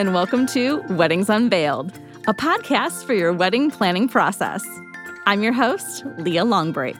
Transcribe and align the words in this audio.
And 0.00 0.14
welcome 0.14 0.46
to 0.46 0.78
Weddings 0.88 1.28
Unveiled, 1.28 1.92
a 2.26 2.32
podcast 2.32 3.04
for 3.04 3.12
your 3.12 3.34
wedding 3.34 3.70
planning 3.70 4.08
process. 4.08 4.66
I'm 5.26 5.42
your 5.42 5.52
host, 5.52 6.06
Leah 6.16 6.44
Longbreak. 6.44 6.96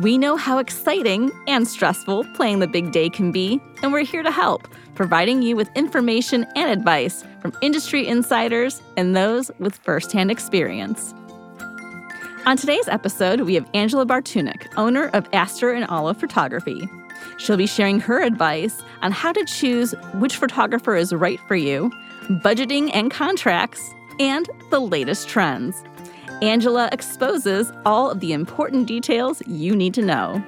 We 0.00 0.16
know 0.16 0.38
how 0.38 0.56
exciting 0.56 1.30
and 1.46 1.68
stressful 1.68 2.24
playing 2.32 2.60
the 2.60 2.68
big 2.68 2.90
day 2.90 3.10
can 3.10 3.32
be, 3.32 3.60
and 3.82 3.92
we're 3.92 4.02
here 4.02 4.22
to 4.22 4.30
help, 4.30 4.66
providing 4.94 5.42
you 5.42 5.56
with 5.56 5.68
information 5.74 6.46
and 6.56 6.70
advice 6.70 7.22
from 7.40 7.52
industry 7.60 8.06
insiders 8.08 8.80
and 8.96 9.14
those 9.14 9.50
with 9.58 9.76
firsthand 9.76 10.30
experience. 10.30 11.12
On 12.46 12.56
today's 12.56 12.88
episode, 12.88 13.42
we 13.42 13.56
have 13.56 13.68
Angela 13.74 14.06
Bartunek, 14.06 14.68
owner 14.78 15.08
of 15.08 15.28
Aster 15.34 15.70
and 15.70 15.84
Olive 15.88 16.16
Photography. 16.16 16.88
She'll 17.38 17.56
be 17.56 17.66
sharing 17.66 18.00
her 18.00 18.22
advice 18.22 18.82
on 19.02 19.12
how 19.12 19.32
to 19.32 19.44
choose 19.44 19.94
which 20.14 20.36
photographer 20.36 20.96
is 20.96 21.12
right 21.12 21.40
for 21.46 21.56
you, 21.56 21.90
budgeting 22.28 22.90
and 22.94 23.10
contracts, 23.10 23.94
and 24.18 24.48
the 24.70 24.80
latest 24.80 25.28
trends. 25.28 25.82
Angela 26.42 26.88
exposes 26.92 27.72
all 27.84 28.10
of 28.10 28.20
the 28.20 28.32
important 28.32 28.86
details 28.86 29.42
you 29.46 29.74
need 29.74 29.94
to 29.94 30.02
know. 30.02 30.42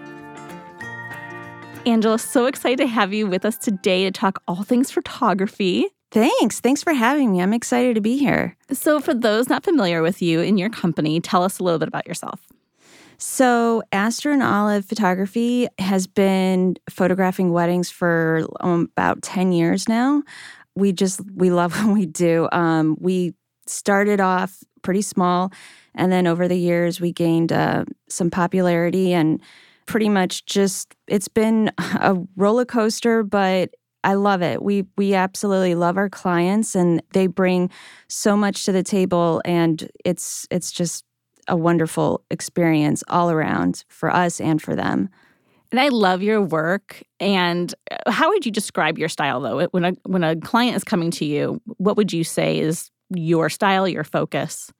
Angela, 1.86 2.18
so 2.18 2.46
excited 2.46 2.78
to 2.78 2.86
have 2.86 3.14
you 3.14 3.26
with 3.26 3.44
us 3.44 3.56
today 3.56 4.04
to 4.04 4.10
talk 4.10 4.42
all 4.46 4.62
things 4.62 4.90
photography. 4.90 5.86
Thanks. 6.10 6.60
Thanks 6.60 6.82
for 6.82 6.92
having 6.92 7.32
me. 7.32 7.40
I'm 7.40 7.52
excited 7.52 7.94
to 7.94 8.00
be 8.00 8.18
here. 8.18 8.56
So, 8.72 9.00
for 9.00 9.14
those 9.14 9.48
not 9.48 9.64
familiar 9.64 10.02
with 10.02 10.22
you 10.22 10.40
and 10.40 10.58
your 10.58 10.70
company, 10.70 11.20
tell 11.20 11.42
us 11.42 11.58
a 11.58 11.64
little 11.64 11.78
bit 11.78 11.88
about 11.88 12.06
yourself. 12.06 12.40
So, 13.18 13.82
Aster 13.90 14.30
and 14.30 14.44
Olive 14.44 14.84
Photography 14.84 15.66
has 15.78 16.06
been 16.06 16.76
photographing 16.88 17.52
weddings 17.52 17.90
for 17.90 18.46
um, 18.60 18.88
about 18.96 19.22
10 19.22 19.50
years 19.50 19.88
now. 19.88 20.22
We 20.76 20.92
just, 20.92 21.20
we 21.34 21.50
love 21.50 21.76
what 21.84 21.94
we 21.94 22.06
do. 22.06 22.48
Um, 22.52 22.96
we 23.00 23.34
started 23.66 24.20
off 24.20 24.62
pretty 24.82 25.02
small, 25.02 25.52
and 25.96 26.12
then 26.12 26.28
over 26.28 26.46
the 26.46 26.58
years, 26.58 27.00
we 27.00 27.12
gained 27.12 27.52
uh, 27.52 27.84
some 28.08 28.30
popularity 28.30 29.12
and 29.12 29.40
pretty 29.86 30.08
much 30.08 30.44
just, 30.46 30.94
it's 31.08 31.28
been 31.28 31.72
a 31.78 32.16
roller 32.36 32.64
coaster, 32.64 33.24
but 33.24 33.70
I 34.04 34.14
love 34.14 34.42
it. 34.42 34.62
We 34.62 34.86
we 34.96 35.14
absolutely 35.14 35.74
love 35.74 35.96
our 35.96 36.08
clients 36.08 36.76
and 36.76 37.02
they 37.14 37.26
bring 37.26 37.68
so 38.06 38.36
much 38.36 38.64
to 38.64 38.72
the 38.72 38.84
table 38.84 39.42
and 39.44 39.90
it's 40.04 40.46
it's 40.52 40.70
just 40.70 41.04
a 41.48 41.56
wonderful 41.56 42.22
experience 42.30 43.02
all 43.08 43.30
around 43.30 43.84
for 43.88 44.14
us 44.14 44.40
and 44.40 44.60
for 44.62 44.76
them. 44.76 45.08
And 45.70 45.80
I 45.80 45.88
love 45.88 46.22
your 46.22 46.40
work. 46.40 47.02
And 47.20 47.74
uh, 47.90 48.10
how 48.10 48.28
would 48.30 48.46
you 48.46 48.52
describe 48.52 48.98
your 48.98 49.08
style 49.08 49.40
though? 49.40 49.66
When 49.66 49.84
a 49.84 49.92
when 50.04 50.24
a 50.24 50.36
client 50.36 50.76
is 50.76 50.84
coming 50.84 51.10
to 51.12 51.24
you, 51.24 51.60
what 51.76 51.96
would 51.96 52.12
you 52.12 52.24
say 52.24 52.58
is 52.58 52.90
your 53.14 53.50
style, 53.50 53.86
your 53.86 54.04
focus? 54.04 54.72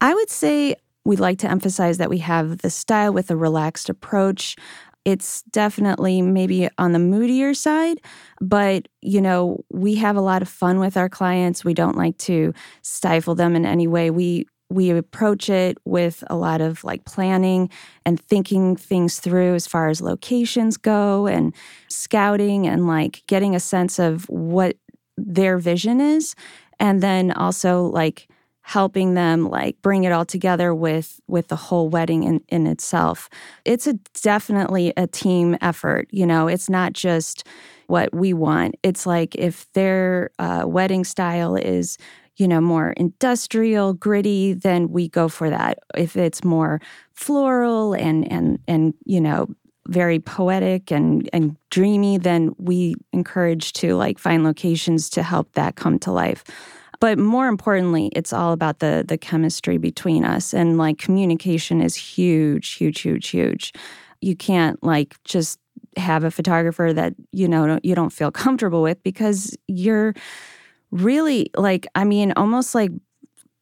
I 0.00 0.14
would 0.14 0.30
say 0.30 0.76
we 1.04 1.16
like 1.16 1.38
to 1.38 1.50
emphasize 1.50 1.98
that 1.98 2.10
we 2.10 2.18
have 2.18 2.58
the 2.58 2.70
style 2.70 3.12
with 3.12 3.30
a 3.30 3.36
relaxed 3.36 3.88
approach. 3.88 4.56
It's 5.04 5.42
definitely 5.44 6.20
maybe 6.20 6.68
on 6.76 6.92
the 6.92 6.98
moodier 6.98 7.54
side, 7.54 8.00
but 8.40 8.86
you 9.00 9.20
know, 9.20 9.64
we 9.70 9.94
have 9.96 10.16
a 10.16 10.20
lot 10.20 10.42
of 10.42 10.48
fun 10.48 10.78
with 10.78 10.96
our 10.96 11.08
clients. 11.08 11.64
We 11.64 11.74
don't 11.74 11.96
like 11.96 12.18
to 12.18 12.52
stifle 12.82 13.34
them 13.34 13.56
in 13.56 13.64
any 13.64 13.86
way. 13.86 14.10
We 14.10 14.46
we 14.70 14.90
approach 14.90 15.50
it 15.50 15.78
with 15.84 16.22
a 16.28 16.36
lot 16.36 16.60
of 16.60 16.82
like 16.84 17.04
planning 17.04 17.68
and 18.06 18.18
thinking 18.20 18.76
things 18.76 19.18
through 19.18 19.54
as 19.54 19.66
far 19.66 19.88
as 19.88 20.00
locations 20.00 20.76
go 20.76 21.26
and 21.26 21.54
scouting 21.88 22.66
and 22.66 22.86
like 22.86 23.22
getting 23.26 23.54
a 23.54 23.60
sense 23.60 23.98
of 23.98 24.24
what 24.28 24.76
their 25.16 25.58
vision 25.58 26.00
is. 26.00 26.34
And 26.78 27.02
then 27.02 27.32
also 27.32 27.82
like 27.86 28.28
helping 28.62 29.14
them 29.14 29.48
like 29.48 29.80
bring 29.82 30.04
it 30.04 30.12
all 30.12 30.24
together 30.24 30.72
with 30.72 31.20
with 31.26 31.48
the 31.48 31.56
whole 31.56 31.88
wedding 31.88 32.22
in, 32.22 32.40
in 32.48 32.66
itself. 32.68 33.28
It's 33.64 33.88
a 33.88 33.94
definitely 34.22 34.92
a 34.96 35.08
team 35.08 35.56
effort 35.60 36.06
you 36.12 36.24
know? 36.26 36.46
It's 36.46 36.70
not 36.70 36.92
just 36.92 37.44
what 37.88 38.14
we 38.14 38.32
want. 38.32 38.76
It's 38.84 39.04
like 39.04 39.34
if 39.34 39.70
their 39.72 40.30
uh, 40.38 40.62
wedding 40.66 41.02
style 41.02 41.56
is 41.56 41.98
you 42.40 42.48
know, 42.48 42.60
more 42.60 42.92
industrial, 42.92 43.92
gritty, 43.92 44.54
then 44.54 44.90
we 44.90 45.10
go 45.10 45.28
for 45.28 45.50
that. 45.50 45.78
If 45.94 46.16
it's 46.16 46.42
more 46.42 46.80
floral 47.12 47.92
and 47.92 48.30
and 48.32 48.58
and 48.66 48.94
you 49.04 49.20
know, 49.20 49.48
very 49.88 50.18
poetic 50.18 50.90
and 50.90 51.28
and 51.34 51.54
dreamy, 51.68 52.16
then 52.16 52.54
we 52.56 52.94
encourage 53.12 53.74
to 53.74 53.94
like 53.94 54.18
find 54.18 54.42
locations 54.42 55.10
to 55.10 55.22
help 55.22 55.52
that 55.52 55.76
come 55.76 55.98
to 55.98 56.10
life. 56.10 56.42
But 56.98 57.18
more 57.18 57.46
importantly, 57.46 58.10
it's 58.16 58.32
all 58.32 58.54
about 58.54 58.78
the 58.78 59.04
the 59.06 59.18
chemistry 59.18 59.76
between 59.76 60.24
us 60.24 60.54
and 60.54 60.78
like 60.78 60.96
communication 60.96 61.82
is 61.82 61.94
huge, 61.94 62.72
huge, 62.72 63.02
huge, 63.02 63.28
huge. 63.28 63.74
You 64.22 64.34
can't 64.34 64.82
like 64.82 65.14
just 65.24 65.58
have 65.98 66.24
a 66.24 66.30
photographer 66.30 66.92
that 66.94 67.12
you 67.32 67.48
know 67.48 67.78
you 67.82 67.94
don't 67.94 68.14
feel 68.14 68.30
comfortable 68.30 68.80
with 68.80 69.02
because 69.02 69.54
you're 69.68 70.14
really 70.90 71.50
like, 71.56 71.86
I 71.94 72.04
mean, 72.04 72.32
almost 72.36 72.74
like 72.74 72.90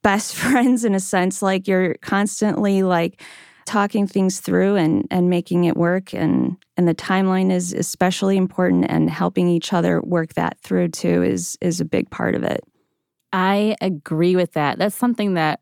best 0.02 0.34
friends 0.42 0.84
in 0.84 0.94
a 0.94 1.00
sense. 1.00 1.42
Like 1.42 1.68
you're 1.68 1.94
constantly 1.96 2.82
like 2.82 3.22
talking 3.66 4.06
things 4.06 4.40
through 4.40 4.76
and 4.76 5.06
and 5.10 5.28
making 5.28 5.64
it 5.64 5.76
work 5.76 6.14
and 6.14 6.56
and 6.78 6.88
the 6.88 6.94
timeline 6.94 7.52
is 7.52 7.74
especially 7.74 8.38
important 8.38 8.86
and 8.88 9.10
helping 9.10 9.46
each 9.46 9.74
other 9.74 10.00
work 10.00 10.32
that 10.34 10.58
through 10.62 10.88
too 10.88 11.22
is 11.22 11.58
is 11.60 11.78
a 11.78 11.84
big 11.84 12.10
part 12.10 12.34
of 12.34 12.42
it. 12.42 12.64
I 13.30 13.76
agree 13.82 14.36
with 14.36 14.52
that. 14.54 14.78
That's 14.78 14.96
something 14.96 15.34
that 15.34 15.60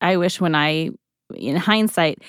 I 0.00 0.16
wish 0.16 0.40
when 0.40 0.54
I 0.54 0.90
in 1.34 1.56
hindsight 1.56 2.22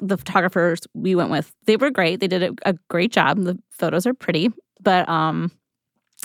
the 0.00 0.18
photographers 0.18 0.80
we 0.94 1.14
went 1.14 1.30
with 1.30 1.54
they 1.64 1.76
were 1.76 1.90
great 1.90 2.20
they 2.20 2.26
did 2.26 2.42
a, 2.42 2.52
a 2.68 2.74
great 2.90 3.12
job 3.12 3.38
the 3.38 3.56
photos 3.70 4.04
are 4.04 4.14
pretty 4.14 4.50
but 4.80 5.08
um 5.08 5.50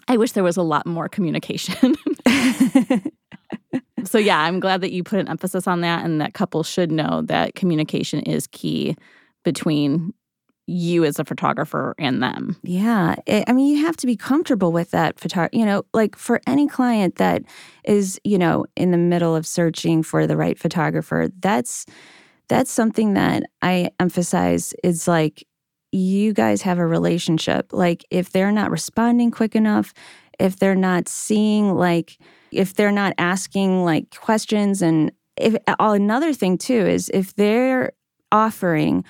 I 0.08 0.18
wish 0.18 0.32
there 0.34 0.44
was 0.44 0.58
a 0.58 0.64
lot 0.64 0.86
more 0.86 1.08
communication. 1.08 1.96
so 4.04 4.18
yeah, 4.18 4.40
I'm 4.40 4.60
glad 4.60 4.82
that 4.82 4.92
you 4.92 5.04
put 5.04 5.20
an 5.20 5.28
emphasis 5.28 5.68
on 5.68 5.82
that 5.82 6.04
and 6.06 6.20
that 6.22 6.34
couples 6.34 6.68
should 6.68 6.92
know 6.92 7.22
that 7.26 7.56
communication 7.56 8.22
is 8.22 8.48
key 8.48 8.96
between 9.44 10.14
you 10.68 11.04
as 11.04 11.20
a 11.20 11.26
photographer 11.26 11.96
and 11.98 12.22
them. 12.22 12.56
Yeah. 12.64 13.16
I 13.28 13.52
mean, 13.52 13.76
you 13.76 13.86
have 13.86 13.98
to 13.98 14.08
be 14.08 14.16
comfortable 14.16 14.72
with 14.72 14.92
that 14.92 15.20
photography. 15.20 15.58
You 15.58 15.66
know, 15.66 15.84
like 15.94 16.16
for 16.16 16.40
any 16.48 16.68
client 16.68 17.16
that 17.16 17.44
is, 17.84 18.20
you 18.24 18.38
know, 18.38 18.66
in 18.76 18.92
the 18.92 18.98
middle 18.98 19.36
of 19.36 19.46
searching 19.46 20.04
for 20.04 20.28
the 20.28 20.38
right 20.38 20.58
photographer, 20.58 21.30
that's 21.40 21.86
that's 22.48 22.72
something 22.72 23.14
that 23.14 23.44
I 23.62 23.92
emphasize 24.00 24.74
is 24.84 25.08
like 25.08 25.46
you 25.92 26.34
guys 26.34 26.62
have 26.62 26.80
a 26.80 26.86
relationship. 26.86 27.74
Like, 27.74 28.06
if 28.10 28.32
they're 28.32 28.52
not 28.52 28.72
responding 28.72 29.32
quick 29.32 29.56
enough, 29.56 29.94
if 30.40 30.58
they're 30.58 30.76
not 30.76 31.08
seeing, 31.08 31.74
like, 31.76 32.18
if 32.52 32.74
they're 32.74 32.92
not 32.92 33.14
asking, 33.18 33.84
like, 33.84 34.16
questions, 34.16 34.82
and 34.82 35.12
if 35.38 35.56
another 35.80 36.34
thing 36.34 36.58
too 36.58 36.86
is 36.86 37.10
if 37.14 37.36
they're 37.36 37.92
offering 38.32 39.04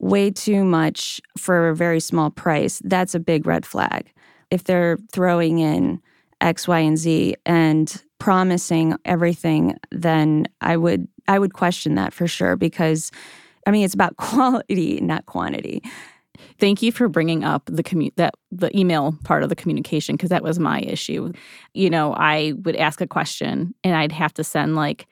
way 0.00 0.30
too 0.30 0.64
much 0.64 1.20
for 1.36 1.68
a 1.68 1.76
very 1.76 2.00
small 2.00 2.30
price, 2.30 2.80
that's 2.84 3.14
a 3.14 3.20
big 3.20 3.46
red 3.46 3.66
flag. 3.66 4.12
If 4.50 4.64
they're 4.64 4.98
throwing 5.12 5.58
in 5.58 6.00
X, 6.40 6.68
Y, 6.68 6.78
and 6.78 6.96
Z 6.96 7.36
and 7.44 8.02
promising 8.18 8.96
everything, 9.04 9.76
then 9.90 10.46
I 10.60 10.76
would 10.76 11.08
I 11.26 11.38
would 11.38 11.52
question 11.52 11.96
that 11.96 12.12
for 12.12 12.26
sure 12.26 12.56
because 12.56 13.10
I 13.68 13.70
mean, 13.70 13.84
it's 13.84 13.94
about 13.94 14.16
quality, 14.16 15.00
not 15.00 15.26
quantity. 15.26 15.82
Thank 16.58 16.82
you 16.82 16.92
for 16.92 17.08
bringing 17.08 17.44
up 17.44 17.62
the 17.66 17.82
commu- 17.82 18.14
that 18.16 18.34
the 18.50 18.76
email 18.76 19.16
part 19.24 19.42
of 19.42 19.48
the 19.48 19.56
communication 19.56 20.16
because 20.16 20.30
that 20.30 20.42
was 20.42 20.58
my 20.58 20.80
issue. 20.80 21.32
You 21.74 21.90
know, 21.90 22.14
I 22.14 22.54
would 22.62 22.76
ask 22.76 23.00
a 23.00 23.06
question 23.06 23.74
and 23.84 23.94
I'd 23.94 24.12
have 24.12 24.34
to 24.34 24.44
send 24.44 24.76
like 24.76 25.06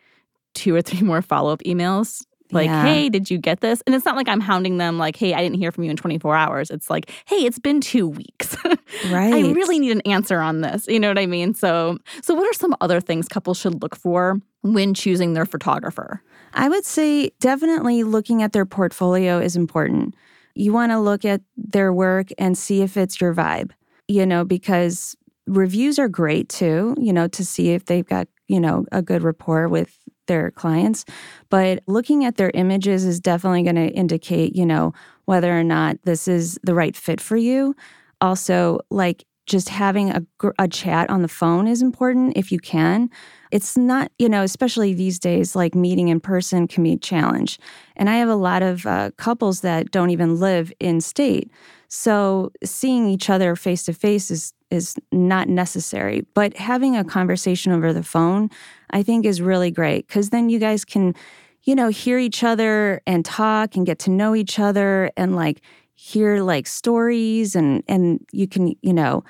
two 0.55 0.75
or 0.75 0.82
three 0.82 1.03
more 1.06 1.23
follow 1.23 1.53
up 1.53 1.62
emails 1.64 2.25
like, 2.53 2.67
yeah. 2.67 2.85
hey, 2.85 3.08
did 3.08 3.31
you 3.31 3.38
get 3.38 3.61
this? 3.61 3.82
And 3.87 3.94
it's 3.94 4.05
not 4.05 4.17
like 4.17 4.29
I'm 4.29 4.41
hounding 4.41 4.76
them, 4.76 4.99
like, 4.99 5.17
hey, 5.17 5.35
I 5.35 5.43
didn't 5.43 5.59
hear 5.59 5.73
from 5.73 5.85
you 5.85 5.91
in 5.91 5.97
24 5.97 6.37
hours. 6.37 6.70
It's 6.70 6.88
like, 6.88 7.11
hey, 7.26 7.44
it's 7.44 7.59
been 7.59 7.81
two 7.81 8.06
weeks. 8.06 8.56
right. 9.11 9.35
I 9.35 9.52
really 9.52 9.79
need 9.79 9.93
an 9.93 10.00
answer 10.02 10.41
on 10.41 10.61
this. 10.61 10.87
You 10.87 11.00
know 11.00 11.09
what 11.09 11.19
I 11.19 11.26
mean? 11.26 11.55
So, 11.55 11.99
so 12.23 12.35
what 12.35 12.49
are 12.49 12.52
some 12.52 12.75
other 12.81 13.00
things 13.00 13.29
couples 13.29 13.59
should 13.59 13.82
look 13.82 13.97
for 13.97 14.41
when 14.62 14.94
choosing 14.94 15.32
their 15.32 15.47
photographer? 15.47 16.23
I 16.56 16.69
would 16.69 16.85
say 16.85 17.31
definitely 17.38 18.03
looking 18.03 18.43
at 18.43 18.53
their 18.53 18.67
portfolio 18.67 19.38
is 19.38 19.56
important. 19.56 20.17
You 20.55 20.73
want 20.73 20.91
to 20.91 20.99
look 20.99 21.25
at 21.25 21.43
their 21.56 21.93
work 21.93 22.29
and 22.38 22.56
see 22.56 22.81
if 22.81 22.97
it's 22.97 23.20
your 23.20 23.35
vibe, 23.35 23.73
you 24.08 24.25
know, 24.25 24.43
because 24.43 25.14
reviews 25.47 25.99
are 25.99 26.08
great 26.08 26.49
too, 26.49 26.97
you 26.99 27.12
know, 27.12 27.29
to 27.29 27.44
see 27.44 27.73
if 27.73 27.85
they've 27.85 28.06
got, 28.06 28.26
you 28.49 28.58
know, 28.58 28.87
a 28.91 29.03
good 29.03 29.23
rapport 29.23 29.69
with 29.69 29.99
their 30.29 30.50
clients. 30.50 31.05
But 31.50 31.82
looking 31.87 32.25
at 32.25 32.37
their 32.37 32.50
images 32.55 33.05
is 33.05 33.20
definitely 33.20 33.62
going 33.62 33.76
to 33.76 33.94
indicate, 33.94 34.56
you 34.56 34.64
know, 34.64 34.94
whether 35.26 35.56
or 35.56 35.62
not 35.62 35.99
this 36.05 36.26
is 36.26 36.59
the 36.62 36.75
right 36.75 36.97
fit 36.97 37.20
for 37.20 37.37
you. 37.37 37.76
Also, 38.23 38.81
like 38.91 39.25
just 39.46 39.69
having 39.69 40.10
a, 40.10 40.22
a 40.58 40.69
chat 40.69 41.08
on 41.08 41.22
the 41.22 41.28
phone 41.28 41.69
is 41.69 41.81
important 41.81 42.37
if 42.37 42.50
you 42.50 42.58
can. 42.58 43.08
It's 43.52 43.76
not, 43.76 44.10
you 44.19 44.28
know, 44.28 44.43
especially 44.43 44.93
these 44.93 45.19
days, 45.19 45.54
like 45.54 45.75
meeting 45.75 46.08
in 46.08 46.20
person 46.20 46.66
can 46.66 46.82
be 46.82 46.93
a 46.93 46.98
challenge. 46.98 47.58
And 47.94 48.10
I 48.10 48.16
have 48.16 48.28
a 48.28 48.34
lot 48.34 48.62
of 48.62 48.84
uh, 48.87 49.12
couples 49.16 49.60
that 49.60 49.90
don't 49.93 50.10
even 50.10 50.40
live 50.40 50.72
in 50.81 51.00
state. 51.00 51.50
So 51.88 52.50
seeing 52.64 53.08
each 53.08 53.31
other 53.31 53.54
face 53.56 53.84
to 53.84 53.93
face 53.93 54.31
is 54.31 54.52
is 54.69 54.96
not 55.12 55.49
necessary. 55.49 56.26
But 56.34 56.56
having 56.56 56.96
a 56.96 57.04
conversation 57.04 57.70
over 57.70 57.92
the 57.92 58.02
phone, 58.02 58.50
I 58.90 59.04
think 59.04 59.25
is 59.25 59.40
really 59.40 59.70
great 59.70 60.08
because 60.08 60.31
then 60.31 60.49
you 60.49 60.58
guys 60.58 60.84
can, 60.84 61.14
you 61.62 61.76
know, 61.76 61.88
hear 61.88 62.19
each 62.19 62.42
other 62.42 63.00
and 63.06 63.25
talk 63.25 63.76
and 63.76 63.87
get 63.87 64.00
to 64.00 64.10
know 64.10 64.34
each 64.34 64.58
other 64.58 65.12
and 65.16 65.37
like 65.37 65.62
hear 65.96 66.43
like 66.43 66.66
stories 66.66 67.56
and 67.56 67.82
and 67.88 68.25
you 68.31 68.46
can 68.46 68.75
you 68.82 68.93
know 68.93 69.25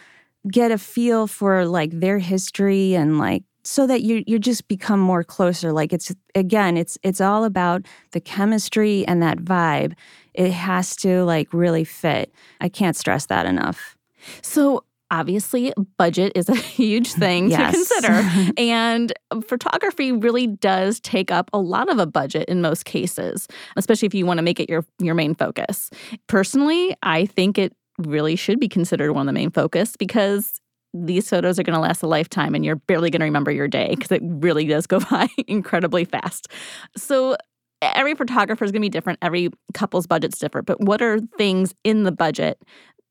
get 0.50 0.70
a 0.70 0.78
feel 0.78 1.26
for 1.26 1.64
like 1.64 1.90
their 1.92 2.18
history 2.18 2.94
and 2.94 3.18
like 3.18 3.44
so 3.66 3.86
that 3.86 4.02
you 4.02 4.22
you 4.26 4.38
just 4.38 4.68
become 4.68 5.00
more 5.00 5.24
closer. 5.24 5.72
Like 5.72 5.92
it's 5.92 6.14
again 6.34 6.76
it's 6.76 6.98
it's 7.02 7.20
all 7.20 7.44
about 7.44 7.82
the 8.12 8.20
chemistry 8.20 9.06
and 9.06 9.22
that 9.22 9.38
vibe. 9.38 9.94
It 10.34 10.52
has 10.52 10.94
to 10.96 11.24
like 11.24 11.52
really 11.52 11.84
fit. 11.84 12.32
I 12.60 12.69
can't 12.69 12.96
stress 12.96 13.26
that 13.26 13.46
enough. 13.46 13.96
So 14.42 14.84
obviously 15.11 15.73
budget 15.99 16.32
is 16.35 16.49
a 16.49 16.55
huge 16.76 17.12
thing 17.12 17.50
yes. 17.50 17.73
to 17.73 17.76
consider. 17.76 18.53
And 18.58 19.12
um, 19.31 19.43
photography 19.43 20.12
really 20.12 20.47
does 20.47 21.00
take 21.00 21.31
up 21.31 21.50
a 21.53 21.58
lot 21.58 21.88
of 21.88 21.99
a 21.99 22.06
budget 22.06 22.49
in 22.49 22.61
most 22.61 22.85
cases 22.85 23.49
especially 23.76 24.06
if 24.06 24.14
you 24.14 24.26
want 24.26 24.38
to 24.38 24.43
make 24.43 24.61
it 24.61 24.69
your 24.69 24.85
your 24.99 25.14
main 25.14 25.35
focus. 25.35 25.91
Personally 26.26 26.97
i 27.03 27.26
think 27.26 27.58
it 27.58 27.73
really 27.99 28.37
should 28.37 28.61
be 28.61 28.69
considered 28.69 29.12
one 29.12 29.23
of 29.23 29.26
the 29.26 29.38
main 29.38 29.50
focus 29.50 29.97
because 29.97 30.61
these 30.94 31.29
photos 31.29 31.58
are 31.58 31.62
going 31.62 31.75
to 31.75 31.81
last 31.81 32.03
a 32.03 32.06
lifetime 32.06 32.55
and 32.55 32.64
you're 32.64 32.76
barely 32.76 33.11
going 33.11 33.20
to 33.20 33.25
remember 33.26 33.50
your 33.50 33.69
day 33.69 33.88
because 33.91 34.12
it 34.12 34.23
really 34.25 34.67
does 34.67 34.87
go 34.87 35.00
by 35.11 35.29
incredibly 35.47 36.05
fast. 36.05 36.49
So 36.97 37.37
every 37.82 38.14
photographer 38.14 38.64
is 38.64 38.73
going 38.73 38.81
to 38.81 38.87
be 38.87 38.91
different. 38.91 39.19
Every 39.23 39.50
couple's 39.75 40.06
budget's 40.06 40.38
different 40.38 40.67
but 40.67 40.81
what 40.81 41.03
are 41.03 41.20
things 41.37 41.75
in 41.85 42.05
the 42.05 42.12
budget 42.12 42.62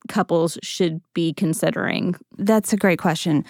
couples 0.07 0.57
should 0.63 1.01
be 1.13 1.33
considering? 1.33 2.15
That's 2.37 2.73
a 2.73 2.77
great 2.77 2.99
question. 2.99 3.45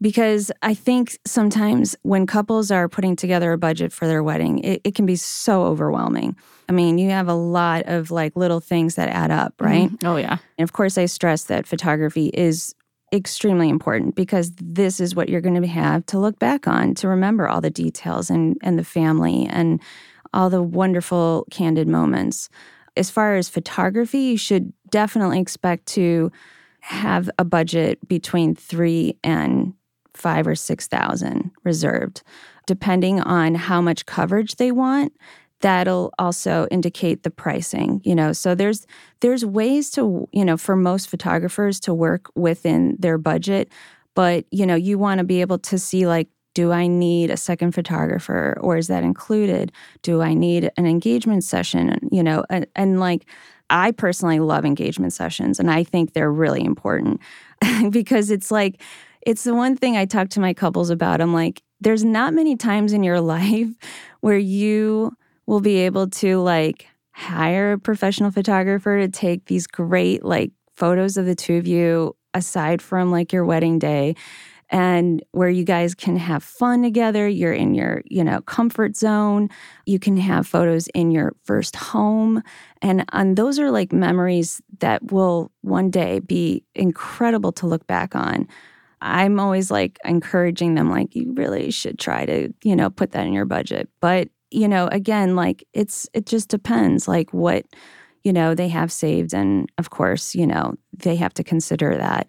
Because 0.00 0.50
I 0.62 0.74
think 0.74 1.16
sometimes 1.24 1.94
when 2.02 2.26
couples 2.26 2.72
are 2.72 2.88
putting 2.88 3.14
together 3.14 3.52
a 3.52 3.58
budget 3.58 3.92
for 3.92 4.08
their 4.08 4.22
wedding, 4.22 4.58
it, 4.58 4.80
it 4.82 4.94
can 4.96 5.06
be 5.06 5.14
so 5.14 5.62
overwhelming. 5.62 6.36
I 6.68 6.72
mean, 6.72 6.98
you 6.98 7.10
have 7.10 7.28
a 7.28 7.34
lot 7.34 7.84
of 7.86 8.10
like 8.10 8.34
little 8.34 8.58
things 8.58 8.96
that 8.96 9.08
add 9.10 9.30
up, 9.30 9.56
mm-hmm. 9.58 9.64
right? 9.64 9.90
Mm-hmm. 9.90 10.06
Oh, 10.06 10.16
yeah. 10.16 10.38
And 10.58 10.64
of 10.64 10.72
course, 10.72 10.98
I 10.98 11.04
stress 11.06 11.44
that 11.44 11.68
photography 11.68 12.30
is 12.34 12.74
extremely 13.12 13.68
important 13.68 14.14
because 14.14 14.52
this 14.56 14.98
is 14.98 15.14
what 15.14 15.28
you're 15.28 15.40
going 15.40 15.60
to 15.60 15.68
have 15.68 16.04
to 16.06 16.18
look 16.18 16.38
back 16.38 16.66
on 16.66 16.94
to 16.94 17.08
remember 17.08 17.46
all 17.46 17.60
the 17.60 17.70
details 17.70 18.30
and 18.30 18.56
and 18.62 18.78
the 18.78 18.84
family 18.84 19.46
and 19.50 19.80
all 20.32 20.48
the 20.48 20.62
wonderful 20.62 21.46
candid 21.50 21.86
moments 21.86 22.48
as 22.96 23.10
far 23.10 23.36
as 23.36 23.48
photography, 23.48 24.18
you 24.18 24.36
should 24.36 24.72
definitely 24.90 25.40
expect 25.40 25.86
to 25.86 26.30
have 26.80 27.30
a 27.38 27.44
budget 27.44 28.06
between 28.08 28.54
three 28.54 29.16
and 29.22 29.74
five 30.14 30.46
or 30.46 30.54
six 30.54 30.86
thousand 30.86 31.50
reserved, 31.64 32.22
depending 32.66 33.20
on 33.20 33.54
how 33.54 33.80
much 33.80 34.06
coverage 34.06 34.56
they 34.56 34.72
want. 34.72 35.12
That'll 35.60 36.12
also 36.18 36.66
indicate 36.72 37.22
the 37.22 37.30
pricing, 37.30 38.00
you 38.04 38.14
know. 38.14 38.32
So 38.32 38.54
there's 38.54 38.86
there's 39.20 39.44
ways 39.44 39.90
to, 39.90 40.28
you 40.32 40.44
know, 40.44 40.56
for 40.56 40.74
most 40.76 41.08
photographers 41.08 41.78
to 41.80 41.94
work 41.94 42.30
within 42.34 42.96
their 42.98 43.16
budget, 43.16 43.70
but 44.14 44.44
you 44.50 44.66
know, 44.66 44.74
you 44.74 44.98
want 44.98 45.18
to 45.18 45.24
be 45.24 45.40
able 45.40 45.58
to 45.60 45.78
see 45.78 46.06
like 46.06 46.28
do 46.54 46.72
I 46.72 46.86
need 46.86 47.30
a 47.30 47.36
second 47.36 47.72
photographer 47.72 48.58
or 48.60 48.76
is 48.76 48.88
that 48.88 49.04
included? 49.04 49.72
Do 50.02 50.20
I 50.20 50.34
need 50.34 50.70
an 50.76 50.86
engagement 50.86 51.44
session? 51.44 52.08
You 52.10 52.22
know, 52.22 52.44
and, 52.50 52.66
and 52.76 53.00
like 53.00 53.26
I 53.70 53.92
personally 53.92 54.40
love 54.40 54.64
engagement 54.64 55.12
sessions 55.12 55.58
and 55.58 55.70
I 55.70 55.84
think 55.84 56.12
they're 56.12 56.32
really 56.32 56.64
important 56.64 57.20
because 57.90 58.30
it's 58.30 58.50
like, 58.50 58.82
it's 59.22 59.44
the 59.44 59.54
one 59.54 59.76
thing 59.76 59.96
I 59.96 60.04
talk 60.04 60.28
to 60.30 60.40
my 60.40 60.52
couples 60.52 60.90
about. 60.90 61.20
I'm 61.20 61.32
like, 61.32 61.62
there's 61.80 62.04
not 62.04 62.34
many 62.34 62.56
times 62.56 62.92
in 62.92 63.02
your 63.02 63.20
life 63.22 63.68
where 64.20 64.38
you 64.38 65.12
will 65.46 65.60
be 65.60 65.76
able 65.78 66.08
to 66.08 66.38
like 66.38 66.86
hire 67.12 67.72
a 67.72 67.78
professional 67.78 68.30
photographer 68.30 68.98
to 68.98 69.08
take 69.08 69.46
these 69.46 69.66
great 69.66 70.24
like 70.24 70.50
photos 70.74 71.16
of 71.16 71.26
the 71.26 71.34
two 71.34 71.56
of 71.56 71.66
you 71.66 72.16
aside 72.34 72.80
from 72.80 73.10
like 73.10 73.32
your 73.32 73.44
wedding 73.44 73.78
day 73.78 74.14
and 74.72 75.22
where 75.32 75.50
you 75.50 75.64
guys 75.64 75.94
can 75.94 76.16
have 76.16 76.42
fun 76.42 76.82
together. 76.82 77.28
You're 77.28 77.52
in 77.52 77.74
your, 77.74 78.02
you 78.06 78.24
know, 78.24 78.40
comfort 78.40 78.96
zone. 78.96 79.50
You 79.84 79.98
can 79.98 80.16
have 80.16 80.46
photos 80.46 80.88
in 80.88 81.10
your 81.10 81.34
first 81.44 81.76
home. 81.76 82.42
And, 82.80 83.04
and 83.12 83.36
those 83.36 83.58
are 83.58 83.70
like 83.70 83.92
memories 83.92 84.62
that 84.78 85.12
will 85.12 85.52
one 85.60 85.90
day 85.90 86.20
be 86.20 86.64
incredible 86.74 87.52
to 87.52 87.66
look 87.66 87.86
back 87.86 88.16
on. 88.16 88.48
I'm 89.02 89.38
always 89.38 89.70
like 89.70 89.98
encouraging 90.04 90.74
them, 90.74 90.88
like, 90.88 91.14
you 91.14 91.34
really 91.36 91.70
should 91.70 91.98
try 91.98 92.24
to, 92.24 92.52
you 92.64 92.74
know, 92.74 92.88
put 92.88 93.10
that 93.10 93.26
in 93.26 93.32
your 93.34 93.44
budget. 93.44 93.90
But, 94.00 94.30
you 94.50 94.68
know, 94.68 94.86
again, 94.86 95.36
like 95.36 95.66
it's, 95.74 96.08
it 96.14 96.24
just 96.24 96.48
depends, 96.48 97.06
like 97.08 97.32
what, 97.32 97.66
you 98.24 98.32
know, 98.32 98.54
they 98.54 98.68
have 98.68 98.92
saved. 98.92 99.34
And 99.34 99.70
of 99.76 99.90
course, 99.90 100.34
you 100.34 100.46
know, 100.46 100.76
they 100.96 101.16
have 101.16 101.34
to 101.34 101.44
consider 101.44 101.96
that 101.98 102.28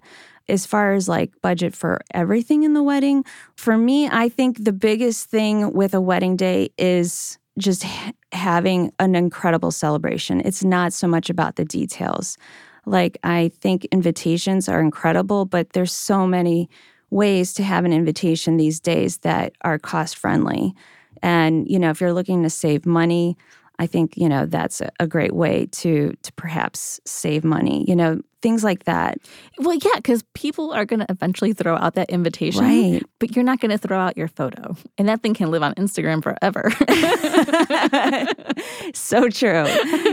as 0.50 0.66
far 0.66 0.94
as 0.94 1.08
like 1.08 1.32
budget 1.42 1.76
for 1.76 2.02
everything 2.14 2.64
in 2.64 2.74
the 2.74 2.84
wedding, 2.84 3.24
for 3.56 3.78
me, 3.78 4.08
I 4.10 4.30
think 4.30 4.64
the 4.64 4.74
biggest 4.74 5.30
thing 5.30 5.74
with 5.74 5.94
a 5.94 6.02
wedding 6.02 6.36
day 6.36 6.70
is 6.78 7.38
just 7.58 7.84
having 8.32 8.92
an 9.00 9.16
incredible 9.16 9.72
celebration. 9.72 10.42
It's 10.42 10.64
not 10.64 10.92
so 10.92 11.08
much 11.08 11.30
about 11.30 11.56
the 11.56 11.66
details. 11.66 12.38
Like, 12.86 13.18
I 13.24 13.52
think 13.62 13.86
invitations 13.86 14.68
are 14.68 14.82
incredible, 14.82 15.46
but 15.46 15.72
there's 15.72 15.94
so 15.94 16.28
many 16.28 16.70
ways 17.12 17.54
to 17.54 17.64
have 17.64 17.86
an 17.86 17.94
invitation 17.94 18.58
these 18.58 18.80
days 18.80 19.20
that 19.20 19.54
are 19.62 19.78
cost 19.78 20.18
friendly. 20.18 20.74
And, 21.22 21.68
you 21.70 21.80
know, 21.80 21.92
if 21.92 22.02
you're 22.02 22.12
looking 22.12 22.44
to 22.44 22.50
save 22.50 22.86
money, 22.86 23.38
I 23.80 23.88
think 23.88 24.16
you 24.18 24.30
know 24.30 24.46
that's 24.46 24.82
a, 25.00 25.08
great 25.08 25.34
way 25.34 25.68
to 25.72 26.14
to 26.22 26.34
perhaps 26.34 27.00
save 27.06 27.44
money. 27.44 27.86
You 27.88 27.96
know 27.96 28.22
things 28.44 28.64
like 28.64 28.84
that. 28.84 29.18
Well, 29.58 29.74
yeah, 29.74 29.96
because 29.96 30.24
people 30.36 30.72
are 30.74 30.86
going 30.86 31.00
to 31.00 31.08
eventually 31.10 31.54
throw 31.54 31.76
out 31.76 31.96
that 31.96 32.10
invitation, 32.10 32.62
right? 32.62 33.02
But 33.20 33.36
you're 33.36 33.46
not 33.46 33.60
going 33.60 33.72
to 33.72 33.78
throw 33.80 33.98
out 33.98 34.16
your 34.16 34.28
photo, 34.28 34.76
and 35.00 35.10
that 35.10 35.24
thing 35.24 35.34
can 35.34 35.50
live 35.50 35.64
on 35.64 35.74
Instagram 35.76 36.22
forever. 36.22 36.70
so 38.94 39.30
true, 39.30 39.66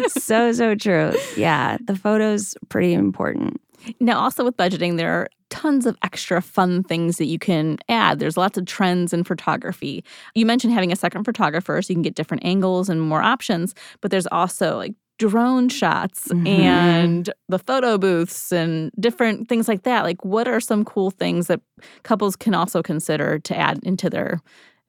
so 0.08 0.52
so 0.52 0.75
true. 0.75 1.12
Yeah, 1.37 1.76
the 1.84 1.96
photos 1.96 2.54
pretty 2.70 2.94
important. 2.94 3.60
Now, 3.99 4.20
also 4.20 4.44
with 4.44 4.56
budgeting, 4.56 4.96
there 4.96 5.12
are 5.12 5.28
tons 5.49 5.84
of 5.84 5.96
extra 6.02 6.40
fun 6.40 6.82
things 6.82 7.18
that 7.18 7.26
you 7.26 7.38
can 7.38 7.78
add. 7.88 8.18
There's 8.18 8.37
lots 8.37 8.56
of 8.56 8.66
trends 8.66 9.12
in 9.12 9.25
photography. 9.25 10.04
You 10.34 10.46
mentioned 10.46 10.72
having 10.72 10.92
a 10.92 10.96
second 10.96 11.25
photographer 11.25 11.80
so 11.82 11.90
you 11.90 11.96
can 11.96 12.02
get 12.02 12.14
different 12.14 12.44
angles 12.44 12.88
and 12.88 13.00
more 13.00 13.22
options, 13.22 13.75
but 14.00 14.10
there's 14.10 14.28
also 14.28 14.76
like 14.76 14.94
drone 15.20 15.68
shots 15.68 16.28
mm-hmm. 16.28 16.46
and 16.46 17.30
the 17.50 17.58
photo 17.58 17.98
booths 17.98 18.52
and 18.52 18.90
different 18.98 19.50
things 19.50 19.68
like 19.68 19.82
that. 19.82 20.02
Like, 20.02 20.24
what 20.24 20.48
are 20.48 20.60
some 20.60 20.82
cool 20.82 21.10
things 21.10 21.46
that 21.48 21.60
couples 22.04 22.36
can 22.36 22.54
also 22.54 22.82
consider 22.82 23.38
to 23.40 23.56
add 23.56 23.80
into 23.82 24.08
their 24.08 24.40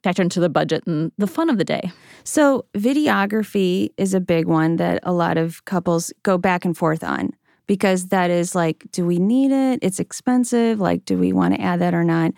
factor 0.03 0.21
into 0.23 0.39
the 0.39 0.49
budget 0.49 0.87
and 0.87 1.11
the 1.17 1.27
fun 1.27 1.49
of 1.49 1.57
the 1.57 1.65
day? 1.65 1.91
So, 2.23 2.65
videography 2.73 3.89
is 3.97 4.13
a 4.13 4.21
big 4.21 4.45
one 4.47 4.77
that 4.77 5.01
a 5.03 5.11
lot 5.11 5.37
of 5.37 5.65
couples 5.65 6.13
go 6.23 6.37
back 6.37 6.63
and 6.63 6.77
forth 6.77 7.03
on 7.03 7.31
because 7.67 8.07
that 8.07 8.29
is 8.29 8.55
like, 8.55 8.85
do 8.93 9.05
we 9.05 9.19
need 9.19 9.51
it? 9.51 9.79
It's 9.81 9.99
expensive. 9.99 10.79
Like, 10.79 11.03
do 11.03 11.17
we 11.17 11.33
want 11.33 11.55
to 11.55 11.61
add 11.61 11.81
that 11.81 11.93
or 11.93 12.05
not? 12.05 12.31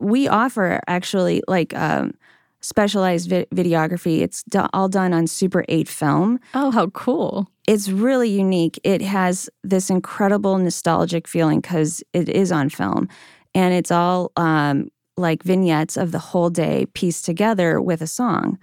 We 0.00 0.28
offer 0.28 0.80
actually 0.86 1.42
like 1.46 1.76
um, 1.76 2.14
specialized 2.62 3.28
vi- 3.28 3.46
videography. 3.54 4.20
It's 4.20 4.42
do- 4.44 4.68
all 4.72 4.88
done 4.88 5.12
on 5.12 5.26
Super 5.26 5.64
8 5.68 5.88
film. 5.88 6.40
Oh, 6.54 6.70
how 6.70 6.88
cool. 6.88 7.48
It's 7.68 7.88
really 7.88 8.30
unique. 8.30 8.80
It 8.82 9.02
has 9.02 9.50
this 9.62 9.90
incredible 9.90 10.58
nostalgic 10.58 11.28
feeling 11.28 11.60
because 11.60 12.02
it 12.12 12.28
is 12.28 12.50
on 12.50 12.70
film. 12.70 13.08
And 13.54 13.74
it's 13.74 13.90
all 13.90 14.32
um, 14.36 14.88
like 15.16 15.42
vignettes 15.42 15.96
of 15.96 16.12
the 16.12 16.18
whole 16.18 16.50
day 16.50 16.86
pieced 16.94 17.24
together 17.24 17.80
with 17.80 18.00
a 18.00 18.06
song. 18.06 18.58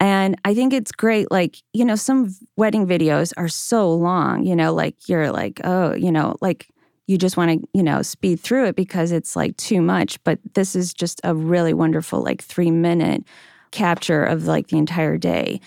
And 0.00 0.36
I 0.44 0.54
think 0.54 0.72
it's 0.72 0.92
great. 0.92 1.30
Like, 1.30 1.56
you 1.72 1.84
know, 1.84 1.96
some 1.96 2.34
wedding 2.56 2.86
videos 2.86 3.32
are 3.36 3.48
so 3.48 3.92
long, 3.92 4.44
you 4.44 4.54
know, 4.54 4.72
like 4.72 5.08
you're 5.08 5.32
like, 5.32 5.60
oh, 5.64 5.94
you 5.94 6.12
know, 6.12 6.36
like 6.40 6.68
you 7.08 7.16
just 7.16 7.36
want 7.36 7.50
to, 7.50 7.68
you 7.72 7.82
know, 7.82 8.02
speed 8.02 8.38
through 8.38 8.66
it 8.66 8.76
because 8.76 9.10
it's 9.10 9.34
like 9.34 9.56
too 9.56 9.80
much. 9.80 10.22
But 10.24 10.38
this 10.54 10.76
is 10.76 10.92
just 10.94 11.20
a 11.24 11.34
really 11.34 11.72
wonderful, 11.72 12.22
like 12.22 12.42
three 12.42 12.70
minute 12.70 13.24
capture 13.70 14.22
of 14.22 14.46
like 14.46 14.68
the 14.68 14.78
entire 14.78 15.16
day. 15.16 15.60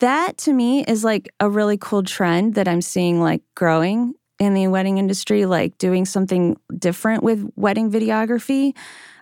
That 0.00 0.36
to 0.38 0.52
me 0.52 0.84
is 0.84 1.04
like 1.04 1.28
a 1.40 1.48
really 1.48 1.78
cool 1.78 2.02
trend 2.02 2.56
that 2.56 2.68
I'm 2.68 2.82
seeing 2.82 3.20
like 3.20 3.42
growing 3.54 4.14
in 4.40 4.54
the 4.54 4.66
wedding 4.68 4.98
industry, 4.98 5.46
like 5.46 5.78
doing 5.78 6.04
something 6.04 6.56
different 6.76 7.22
with 7.22 7.48
wedding 7.56 7.90
videography. 7.90 8.76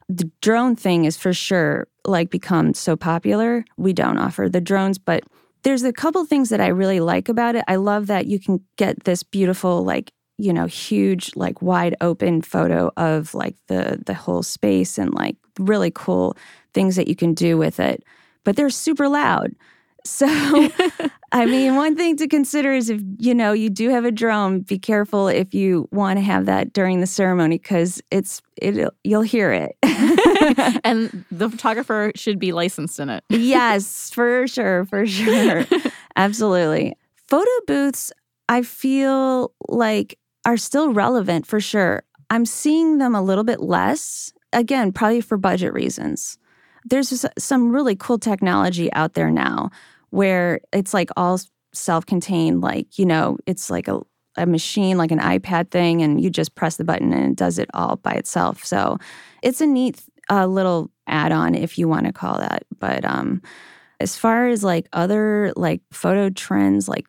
The 0.09 0.31
drone 0.41 0.77
thing 0.77 1.05
is 1.05 1.17
for 1.17 1.33
sure 1.33 1.89
like 2.07 2.31
become 2.31 2.73
so 2.73 2.97
popular. 2.97 3.65
We 3.77 3.93
don't 3.93 4.19
offer 4.19 4.49
the 4.49 4.61
drones, 4.61 4.99
but 4.99 5.25
there's 5.63 5.83
a 5.83 5.93
couple 5.93 6.25
things 6.25 6.49
that 6.51 6.61
I 6.61 6.69
really 6.69 7.01
like 7.01 7.29
about 7.29 7.57
it. 7.57 7.65
I 7.67 7.77
love 7.77 8.07
that 8.07 8.27
you 8.27 8.39
can 8.39 8.61
get 8.77 9.05
this 9.05 9.23
beautiful 9.23 9.83
like 9.83 10.13
you 10.39 10.53
know 10.53 10.67
huge 10.67 11.31
like 11.37 11.63
wide 11.63 11.97
open 12.01 12.43
photo 12.43 12.91
of 12.97 13.35
like 13.35 13.57
the 13.69 14.03
the 14.07 14.15
whole 14.15 14.43
space 14.43 14.99
and 14.99 15.15
like 15.15 15.37
really 15.59 15.91
cool 15.91 16.37
things 16.75 16.97
that 16.97 17.09
you 17.09 17.17
can 17.17 17.35
do 17.35 17.57
with 17.57 17.81
it 17.81 18.05
but 18.45 18.57
they're 18.57 18.71
super 18.71 19.09
loud 19.09 19.53
so, 20.07 20.27
I 21.33 21.47
mean, 21.47 21.75
one 21.75 21.97
thing 21.97 22.17
to 22.17 22.29
consider 22.29 22.73
is 22.73 22.89
if 22.89 23.01
you 23.19 23.35
know 23.35 23.53
you 23.53 23.69
do 23.69 23.91
have 23.91 24.05
a 24.05 24.13
drone, 24.13 24.61
be 24.61 24.79
careful 24.79 25.29
if 25.29 25.53
you 25.53 25.89
want 25.91 26.19
to 26.19 26.23
have 26.23 26.47
that 26.47 26.73
during 26.73 27.01
the 27.01 27.07
ceremony 27.07 27.59
because 27.59 28.01
it's 28.11 28.41
it 28.57 28.89
you'll 29.05 29.23
hear 29.23 29.53
it. 29.53 29.77
and 30.85 31.25
the 31.31 31.51
photographer 31.51 32.13
should 32.15 32.39
be 32.39 32.53
licensed 32.53 33.01
in 33.01 33.11
it. 33.11 33.25
yes, 33.29 34.11
for 34.11 34.47
sure, 34.47 34.85
for 34.87 35.07
sure, 35.07 35.67
absolutely. 36.15 36.95
Photo 37.29 37.51
booths, 37.67 38.13
I 38.49 38.63
feel 38.63 39.53
like 39.69 40.19
are 40.47 40.57
still 40.57 40.95
relevant 40.95 41.47
for 41.47 41.61
sure. 41.61 42.03
I'm 42.31 42.47
seeing 42.47 42.97
them 42.97 43.15
a 43.15 43.23
little 43.23 43.45
bit 43.45 43.61
less. 43.61 44.33
Again, 44.55 44.93
probably 44.93 45.21
for 45.21 45.37
budget 45.37 45.75
reasons 45.75 46.39
there's 46.89 47.27
some 47.37 47.73
really 47.73 47.97
cool 47.97 48.19
technology 48.19 48.93
out 48.93 49.15
there 49.15 49.31
now 49.31 49.71
where 50.11 50.61
it's 50.73 50.95
like 50.95 51.11
all 51.17 51.39
self-contained 51.73 52.61
like 52.63 52.99
you 52.99 53.05
know 53.05 53.37
it's 53.47 53.69
like 53.69 53.89
a, 53.89 54.01
a 54.37 54.47
machine 54.47 54.97
like 54.97 55.11
an 55.11 55.19
ipad 55.19 55.71
thing 55.71 56.01
and 56.01 56.23
you 56.23 56.31
just 56.31 56.55
press 56.55 56.77
the 56.77 56.85
button 56.85 57.13
and 57.13 57.33
it 57.33 57.37
does 57.37 57.59
it 57.59 57.69
all 57.75 57.97
by 57.97 58.13
itself 58.13 58.65
so 58.65 58.97
it's 59.43 59.61
a 59.61 59.67
neat 59.67 60.01
uh, 60.31 60.47
little 60.47 60.91
add-on 61.07 61.55
if 61.55 61.77
you 61.77 61.87
want 61.87 62.07
to 62.07 62.13
call 62.13 62.39
that 62.39 62.65
but 62.79 63.05
um 63.05 63.43
as 64.01 64.17
far 64.17 64.49
as 64.49 64.65
like 64.65 64.89
other 64.93 65.53
like 65.57 65.83
photo 65.93 66.31
trends 66.31 66.89
like 66.89 67.07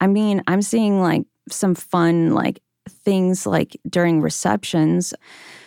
i 0.00 0.06
mean 0.06 0.42
i'm 0.48 0.62
seeing 0.62 1.00
like 1.00 1.24
some 1.48 1.74
fun 1.74 2.32
like 2.32 2.60
things 2.88 3.46
like 3.46 3.76
during 3.88 4.20
receptions 4.20 5.14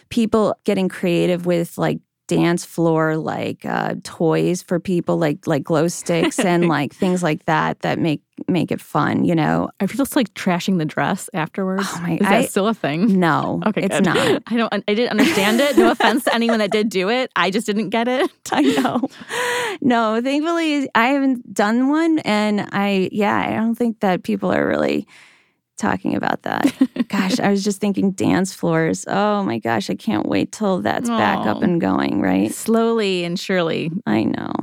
people 0.10 0.56
getting 0.64 0.88
creative 0.90 1.46
with 1.46 1.78
like 1.78 2.00
dance 2.28 2.66
floor 2.66 3.16
like 3.16 3.66
uh, 3.66 3.96
toys 4.04 4.62
for 4.62 4.80
people 4.80 5.18
like 5.18 5.48
like 5.48 5.64
glow 5.64 5.88
sticks 5.88 6.40
and 6.40 6.68
like 6.68 6.94
things 6.94 7.24
like 7.24 7.46
that 7.46 7.80
that 7.80 7.98
make 8.00 8.22
make 8.48 8.72
it 8.72 8.82
fun 8.82 9.24
you 9.24 9.34
know? 9.34 9.70
Are 9.80 9.88
people 9.88 10.06
like 10.16 10.34
trashing 10.34 10.78
the 10.78 10.86
dress 10.86 11.30
afterwards? 11.34 11.88
Oh 11.88 12.02
my 12.02 12.14
is 12.16 12.20
that 12.20 12.32
I, 12.34 12.46
still 12.46 12.68
a 12.68 12.74
thing? 12.74 13.20
No 13.20 13.62
okay 13.68 13.84
it's 13.84 13.96
good. 13.96 14.06
not. 14.06 14.44
I 14.48 14.58
don't 14.58 14.74
i 14.74 14.94
didn't 14.94 15.12
understand 15.12 15.62
it. 15.62 15.78
No 15.78 15.92
offense 15.92 16.26
to 16.26 16.36
anyone 16.36 16.60
that 16.60 16.72
did 16.72 16.90
do 16.90 17.10
it. 17.10 17.32
I 17.36 17.50
just 17.50 17.66
didn't 17.66 17.90
get 17.90 18.08
it. 18.08 18.30
I 18.52 18.62
know. 18.62 19.08
No 19.82 20.22
thankfully 20.22 20.90
i 20.94 21.08
haven't 21.08 21.54
done 21.54 21.90
one 21.90 22.20
and 22.20 22.68
i 22.74 23.10
yeah 23.12 23.38
i 23.38 23.56
don't 23.56 23.76
think 23.76 24.02
that 24.02 24.24
people 24.24 24.52
are 24.54 24.68
really 24.68 25.08
talking 25.78 26.16
about 26.16 26.44
that. 26.44 26.74
gosh, 27.08 27.40
I 27.40 27.50
was 27.52 27.64
just 27.64 27.80
thinking 27.80 28.12
dance 28.12 28.54
floors. 28.54 29.06
Oh 29.08 29.44
my 29.44 29.60
gosh, 29.60 29.90
I 29.90 29.96
can't 29.96 30.26
wait 30.26 30.52
till 30.52 30.82
that's 30.82 31.10
Aww. 31.10 31.18
back 31.18 31.46
up 31.46 31.62
and 31.62 31.80
going, 31.80 32.22
right? 32.22 32.54
Slowly 32.54 33.24
and 33.24 33.40
surely. 33.40 33.92
I 34.06 34.24
know. 34.24 34.54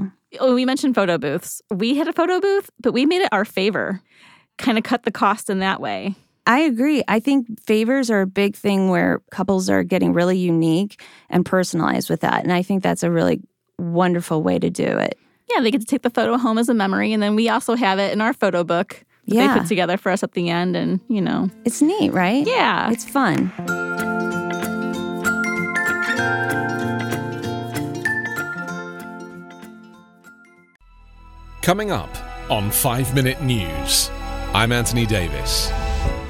Oh, 0.40 0.54
we 0.54 0.64
mentioned 0.64 0.94
photo 0.94 1.16
booths. 1.16 1.62
We 1.70 1.96
had 1.96 2.08
a 2.08 2.12
photo 2.12 2.40
booth, 2.40 2.70
but 2.80 2.92
we 2.92 3.06
made 3.06 3.22
it 3.22 3.28
our 3.32 3.44
favor, 3.44 4.00
kind 4.58 4.76
of 4.76 4.84
cut 4.84 5.04
the 5.04 5.12
cost 5.12 5.48
in 5.48 5.60
that 5.60 5.80
way. 5.80 6.16
I 6.46 6.60
agree. 6.60 7.02
I 7.08 7.20
think 7.20 7.60
favors 7.60 8.10
are 8.10 8.20
a 8.20 8.26
big 8.26 8.54
thing 8.54 8.90
where 8.90 9.22
couples 9.30 9.70
are 9.70 9.82
getting 9.82 10.12
really 10.12 10.36
unique 10.36 11.00
and 11.30 11.46
personalized 11.46 12.10
with 12.10 12.20
that. 12.20 12.42
And 12.42 12.52
I 12.52 12.62
think 12.62 12.82
that's 12.82 13.02
a 13.02 13.10
really 13.10 13.40
wonderful 13.78 14.42
way 14.42 14.58
to 14.58 14.68
do 14.68 14.84
it. 14.84 15.18
Yeah, 15.50 15.62
they 15.62 15.70
get 15.70 15.80
to 15.80 15.86
take 15.86 16.02
the 16.02 16.10
photo 16.10 16.36
home 16.36 16.58
as 16.58 16.68
a 16.68 16.74
memory. 16.74 17.12
And 17.12 17.22
then 17.22 17.34
we 17.34 17.48
also 17.48 17.74
have 17.76 17.98
it 17.98 18.12
in 18.12 18.20
our 18.20 18.32
photo 18.32 18.64
book 18.64 19.04
yeah. 19.26 19.54
they 19.54 19.60
put 19.60 19.68
together 19.68 19.96
for 19.96 20.10
us 20.10 20.22
at 20.22 20.32
the 20.32 20.50
end. 20.50 20.76
And, 20.76 21.00
you 21.08 21.20
know, 21.20 21.50
it's 21.64 21.82
neat, 21.82 22.12
right? 22.12 22.46
Yeah. 22.46 22.90
It's 22.90 23.04
fun. 23.04 23.50
Coming 31.62 31.90
up 31.90 32.10
on 32.50 32.70
5 32.70 33.14
Minute 33.14 33.42
News, 33.42 34.10
I'm 34.52 34.70
Anthony 34.70 35.06
Davis. 35.06 35.72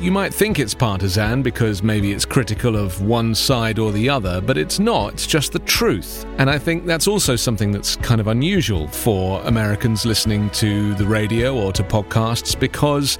You 0.00 0.12
might 0.12 0.32
think 0.34 0.58
it's 0.58 0.74
partisan 0.74 1.42
because 1.42 1.82
maybe 1.82 2.12
it's 2.12 2.24
critical 2.24 2.76
of 2.76 3.00
one 3.02 3.34
side 3.34 3.78
or 3.78 3.90
the 3.90 4.08
other, 4.08 4.40
but 4.40 4.58
it's 4.58 4.78
not, 4.78 5.14
it's 5.14 5.26
just 5.26 5.52
the 5.52 5.60
truth. 5.74 6.24
And 6.38 6.48
I 6.48 6.56
think 6.56 6.86
that's 6.86 7.08
also 7.08 7.34
something 7.34 7.72
that's 7.72 7.96
kind 7.96 8.20
of 8.20 8.28
unusual 8.28 8.86
for 8.86 9.42
Americans 9.42 10.06
listening 10.06 10.48
to 10.50 10.94
the 10.94 11.04
radio 11.04 11.52
or 11.60 11.72
to 11.72 11.82
podcasts 11.82 12.56
because 12.56 13.18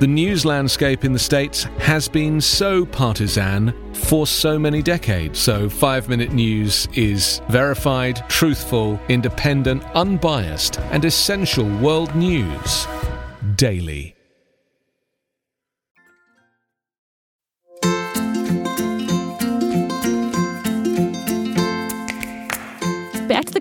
the 0.00 0.08
news 0.08 0.44
landscape 0.44 1.04
in 1.04 1.12
the 1.12 1.18
States 1.20 1.62
has 1.78 2.08
been 2.08 2.40
so 2.40 2.84
partisan 2.84 3.72
for 3.94 4.26
so 4.26 4.58
many 4.58 4.82
decades. 4.82 5.38
So, 5.38 5.68
five 5.68 6.08
minute 6.08 6.32
news 6.32 6.88
is 6.92 7.40
verified, 7.48 8.28
truthful, 8.28 8.98
independent, 9.08 9.84
unbiased, 9.94 10.80
and 10.90 11.04
essential 11.04 11.68
world 11.78 12.16
news 12.16 12.88
daily. 13.54 14.11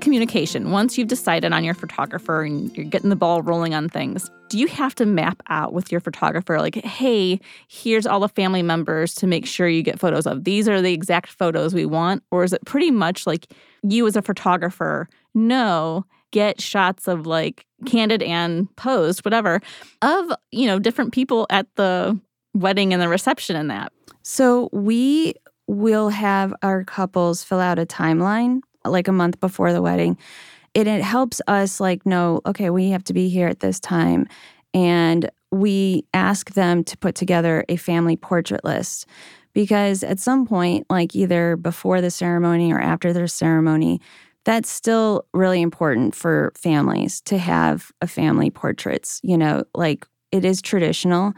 Communication. 0.02 0.72
Once 0.72 0.98
you've 0.98 1.08
decided 1.08 1.54
on 1.54 1.64
your 1.64 1.74
photographer 1.74 2.44
and 2.44 2.76
you're 2.76 2.86
getting 2.86 3.10
the 3.10 3.16
ball 3.16 3.42
rolling 3.42 3.74
on 3.74 3.88
things, 3.88 4.30
do 4.50 4.58
you 4.58 4.68
have 4.68 4.94
to 4.96 5.06
map 5.06 5.42
out 5.50 5.72
with 5.72 5.92
your 5.92 6.02
photographer, 6.02 6.60
like, 6.60 6.76
hey, 6.76 7.40
here's 7.70 8.06
all 8.06 8.20
the 8.20 8.28
family 8.28 8.62
members 8.62 9.14
to 9.16 9.28
make 9.28 9.46
sure 9.46 9.68
you 9.68 9.82
get 9.82 10.00
photos 10.00 10.28
of? 10.28 10.44
These 10.44 10.68
are 10.68 10.82
the 10.82 10.92
exact 10.92 11.30
photos 11.30 11.74
we 11.74 11.86
want? 11.86 12.24
Or 12.32 12.44
is 12.44 12.52
it 12.52 12.66
pretty 12.66 12.92
much 12.92 13.26
like 13.26 13.48
you 13.84 14.06
as 14.08 14.18
a 14.18 14.22
photographer 14.22 15.08
know, 15.34 16.06
get 16.32 16.60
shots 16.60 17.08
of 17.08 17.26
like 17.26 17.66
candid 17.86 18.22
and 18.24 18.76
posed, 18.76 19.24
whatever, 19.24 19.62
of, 20.02 20.32
you 20.52 20.66
know, 20.68 20.80
different 20.80 21.14
people 21.14 21.48
at 21.50 21.68
the 21.76 22.20
wedding 22.54 22.92
and 22.92 23.02
the 23.02 23.08
reception 23.08 23.56
and 23.56 23.70
that? 23.72 23.94
So 24.24 24.70
we 24.74 25.36
will 25.68 26.10
have 26.10 26.54
our 26.62 26.84
couples 26.84 27.44
fill 27.44 27.62
out 27.62 27.80
a 27.80 27.86
timeline 27.86 28.60
like 28.86 29.08
a 29.08 29.12
month 29.12 29.40
before 29.40 29.74
the 29.74 29.82
wedding. 29.82 30.18
And 30.74 30.88
it 30.88 31.02
helps 31.02 31.42
us 31.48 31.80
like 31.80 32.06
know, 32.06 32.42
okay, 32.46 32.70
we 32.70 32.90
have 32.90 33.04
to 33.06 33.14
be 33.14 33.30
here 33.30 33.48
at 33.48 33.60
this 33.60 33.80
time. 33.80 34.28
And 34.74 35.30
we 35.52 36.06
ask 36.14 36.54
them 36.54 36.84
to 36.86 36.98
put 36.98 37.16
together 37.16 37.66
a 37.68 37.76
family 37.76 38.16
portrait 38.16 38.64
list 38.64 39.06
because 39.54 40.04
at 40.04 40.20
some 40.20 40.48
point, 40.48 40.86
like 40.90 41.16
either 41.16 41.58
before 41.58 42.00
the 42.00 42.12
ceremony 42.12 42.72
or 42.72 42.80
after 42.80 43.12
the 43.12 43.28
ceremony, 43.28 44.00
that's 44.46 44.70
still 44.70 45.26
really 45.34 45.62
important 45.62 46.16
for 46.16 46.52
families 46.56 47.22
to 47.22 47.38
have 47.38 47.92
a 48.02 48.08
family 48.08 48.50
portraits. 48.50 49.20
You 49.24 49.38
know, 49.38 49.64
like 49.76 50.08
it 50.32 50.46
is 50.46 50.62
traditional. 50.62 51.34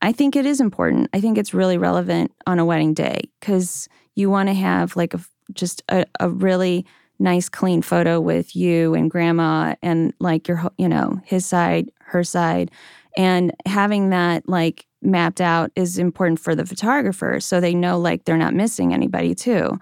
I 0.00 0.12
think 0.12 0.34
it 0.36 0.46
is 0.46 0.60
important. 0.60 1.10
I 1.12 1.20
think 1.20 1.38
it's 1.38 1.52
really 1.52 1.76
relevant 1.76 2.32
on 2.46 2.58
a 2.58 2.64
wedding 2.64 2.94
day 2.94 3.22
because 3.40 3.88
you 4.14 4.30
want 4.30 4.48
to 4.48 4.54
have 4.54 4.96
like 4.96 5.14
a 5.14 5.20
just 5.52 5.82
a, 5.88 6.04
a 6.20 6.28
really 6.28 6.86
nice 7.18 7.48
clean 7.48 7.82
photo 7.82 8.20
with 8.20 8.54
you 8.54 8.94
and 8.94 9.10
grandma 9.10 9.74
and 9.82 10.14
like 10.20 10.46
your 10.46 10.70
you 10.78 10.88
know 10.88 11.20
his 11.24 11.44
side 11.44 11.90
her 12.08 12.24
side. 12.24 12.70
And 13.16 13.52
having 13.66 14.10
that 14.10 14.48
like 14.48 14.86
mapped 15.02 15.40
out 15.40 15.70
is 15.76 15.98
important 15.98 16.40
for 16.40 16.54
the 16.54 16.66
photographer 16.66 17.40
so 17.40 17.60
they 17.60 17.74
know 17.74 17.98
like 17.98 18.24
they're 18.24 18.36
not 18.36 18.54
missing 18.54 18.92
anybody 18.92 19.34
too. 19.34 19.78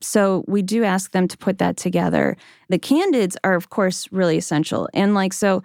So 0.00 0.44
we 0.46 0.62
do 0.62 0.84
ask 0.84 1.12
them 1.12 1.28
to 1.28 1.38
put 1.38 1.58
that 1.58 1.76
together. 1.76 2.36
The 2.68 2.78
candids 2.78 3.36
are 3.42 3.54
of 3.54 3.70
course 3.70 4.08
really 4.12 4.36
essential. 4.36 4.88
And 4.92 5.14
like 5.14 5.32
so 5.32 5.62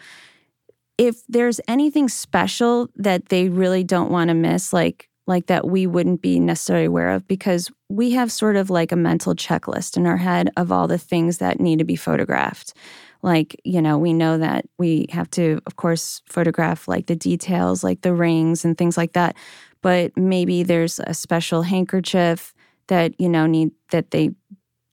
if 0.98 1.26
there's 1.28 1.62
anything 1.68 2.10
special 2.10 2.90
that 2.96 3.30
they 3.30 3.50
really 3.50 3.84
don't 3.84 4.12
want 4.12 4.30
to 4.30 4.34
miss 4.34 4.74
like 4.74 5.09
like 5.30 5.46
that 5.46 5.68
we 5.68 5.86
wouldn't 5.86 6.22
be 6.24 6.40
necessarily 6.40 6.86
aware 6.86 7.12
of 7.12 7.26
because 7.28 7.70
we 7.88 8.12
have 8.12 8.32
sort 8.32 8.56
of 8.56 8.72
like 8.72 8.92
a 8.92 8.96
mental 8.96 9.36
checklist 9.36 9.96
in 9.96 10.08
our 10.08 10.18
head 10.18 10.50
of 10.58 10.72
all 10.72 10.88
the 10.88 10.98
things 10.98 11.38
that 11.38 11.60
need 11.60 11.78
to 11.78 11.86
be 11.86 11.96
photographed. 11.96 12.74
Like, 13.22 13.56
you 13.64 13.80
know, 13.80 13.98
we 14.00 14.12
know 14.12 14.40
that 14.40 14.66
we 14.80 15.06
have 15.12 15.30
to, 15.32 15.62
of 15.68 15.76
course, 15.76 16.24
photograph 16.26 16.88
like 16.88 17.06
the 17.06 17.16
details, 17.16 17.84
like 17.84 18.02
the 18.02 18.14
rings 18.14 18.66
and 18.66 18.76
things 18.76 18.98
like 18.98 19.14
that. 19.14 19.36
But 19.84 20.18
maybe 20.18 20.64
there's 20.64 21.00
a 21.00 21.14
special 21.14 21.62
handkerchief 21.62 22.54
that, 22.88 23.14
you 23.22 23.30
know, 23.30 23.46
need 23.46 23.72
that 23.92 24.10
they, 24.10 24.32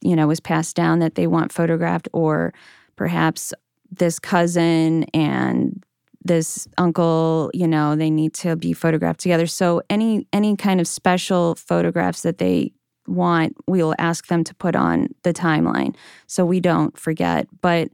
you 0.01 0.15
know, 0.15 0.27
was 0.27 0.39
passed 0.39 0.75
down 0.75 0.99
that 0.99 1.15
they 1.15 1.25
want 1.25 1.51
photographed, 1.51 2.07
or 2.13 2.53
perhaps 2.95 3.53
this 3.89 4.19
cousin 4.19 5.05
and 5.15 5.83
this 6.27 6.67
uncle, 6.77 7.49
you 7.53 7.67
know, 7.67 7.95
they 7.95 8.09
need 8.09 8.33
to 8.35 8.55
be 8.55 8.73
photographed 8.73 9.19
together. 9.19 9.47
So 9.47 9.81
any 9.89 10.27
any 10.33 10.55
kind 10.55 10.79
of 10.79 10.87
special 10.87 11.55
photographs 11.55 12.21
that 12.21 12.37
they 12.37 12.73
want, 13.07 13.55
we 13.67 13.81
will 13.81 13.95
ask 13.97 14.27
them 14.27 14.43
to 14.43 14.53
put 14.55 14.75
on 14.75 15.07
the 15.23 15.33
timeline 15.33 15.95
so 16.27 16.45
we 16.45 16.59
don't 16.59 16.97
forget. 16.99 17.47
But 17.61 17.89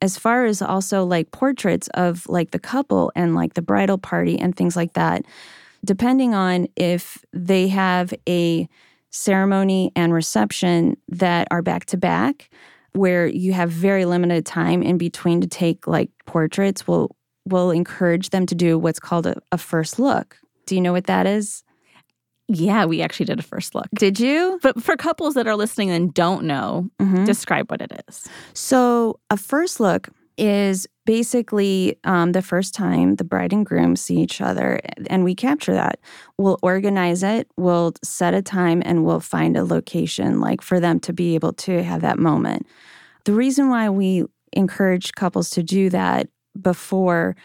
as 0.00 0.18
far 0.18 0.44
as 0.44 0.60
also 0.60 1.04
like 1.04 1.30
portraits 1.30 1.88
of 1.94 2.28
like 2.28 2.50
the 2.50 2.58
couple 2.58 3.12
and 3.14 3.34
like 3.34 3.54
the 3.54 3.62
bridal 3.62 3.98
party 3.98 4.38
and 4.38 4.54
things 4.54 4.76
like 4.76 4.94
that, 4.94 5.24
depending 5.84 6.34
on 6.34 6.66
if 6.76 7.24
they 7.32 7.68
have 7.68 8.12
a 8.28 8.68
ceremony 9.10 9.92
and 9.94 10.12
reception 10.12 10.96
that 11.08 11.46
are 11.50 11.62
back 11.62 11.84
to 11.84 11.96
back, 11.96 12.50
where 12.94 13.26
you 13.26 13.52
have 13.52 13.70
very 13.70 14.04
limited 14.04 14.44
time 14.44 14.82
in 14.82 14.98
between 14.98 15.40
to 15.40 15.46
take 15.46 15.86
like 15.86 16.10
portraits, 16.26 16.86
we'll 16.86 17.14
we'll 17.46 17.70
encourage 17.70 18.30
them 18.30 18.46
to 18.46 18.54
do 18.54 18.78
what's 18.78 19.00
called 19.00 19.26
a, 19.26 19.34
a 19.50 19.58
first 19.58 19.98
look. 19.98 20.36
Do 20.66 20.74
you 20.74 20.80
know 20.80 20.92
what 20.92 21.04
that 21.06 21.26
is? 21.26 21.64
Yeah, 22.48 22.84
we 22.84 23.00
actually 23.02 23.26
did 23.26 23.38
a 23.38 23.42
first 23.42 23.74
look. 23.74 23.86
Did 23.94 24.20
you? 24.20 24.58
But 24.62 24.82
for 24.82 24.96
couples 24.96 25.34
that 25.34 25.46
are 25.46 25.56
listening 25.56 25.90
and 25.90 26.12
don't 26.12 26.44
know, 26.44 26.90
Mhm. 27.00 27.24
describe 27.24 27.70
what 27.70 27.80
it 27.80 27.92
is. 28.08 28.28
So, 28.52 29.18
a 29.30 29.36
first 29.36 29.80
look 29.80 30.08
is 30.38 30.86
basically 31.06 31.96
um, 32.04 32.32
the 32.32 32.42
first 32.42 32.74
time 32.74 33.16
the 33.16 33.24
bride 33.24 33.52
and 33.52 33.64
groom 33.66 33.96
see 33.96 34.16
each 34.16 34.40
other, 34.40 34.80
and 35.08 35.24
we 35.24 35.34
capture 35.34 35.72
that. 35.74 35.98
We'll 36.38 36.58
organize 36.62 37.22
it, 37.22 37.48
we'll 37.56 37.92
set 38.02 38.34
a 38.34 38.42
time, 38.42 38.82
and 38.84 39.04
we'll 39.04 39.20
find 39.20 39.56
a 39.56 39.64
location 39.64 40.40
like 40.40 40.62
for 40.62 40.80
them 40.80 41.00
to 41.00 41.12
be 41.12 41.34
able 41.34 41.52
to 41.54 41.82
have 41.82 42.00
that 42.02 42.18
moment. 42.18 42.66
The 43.24 43.32
reason 43.34 43.68
why 43.68 43.88
we 43.88 44.24
encourage 44.52 45.12
couples 45.12 45.48
to 45.50 45.62
do 45.62 45.90
that 45.90 46.28
before 46.60 47.36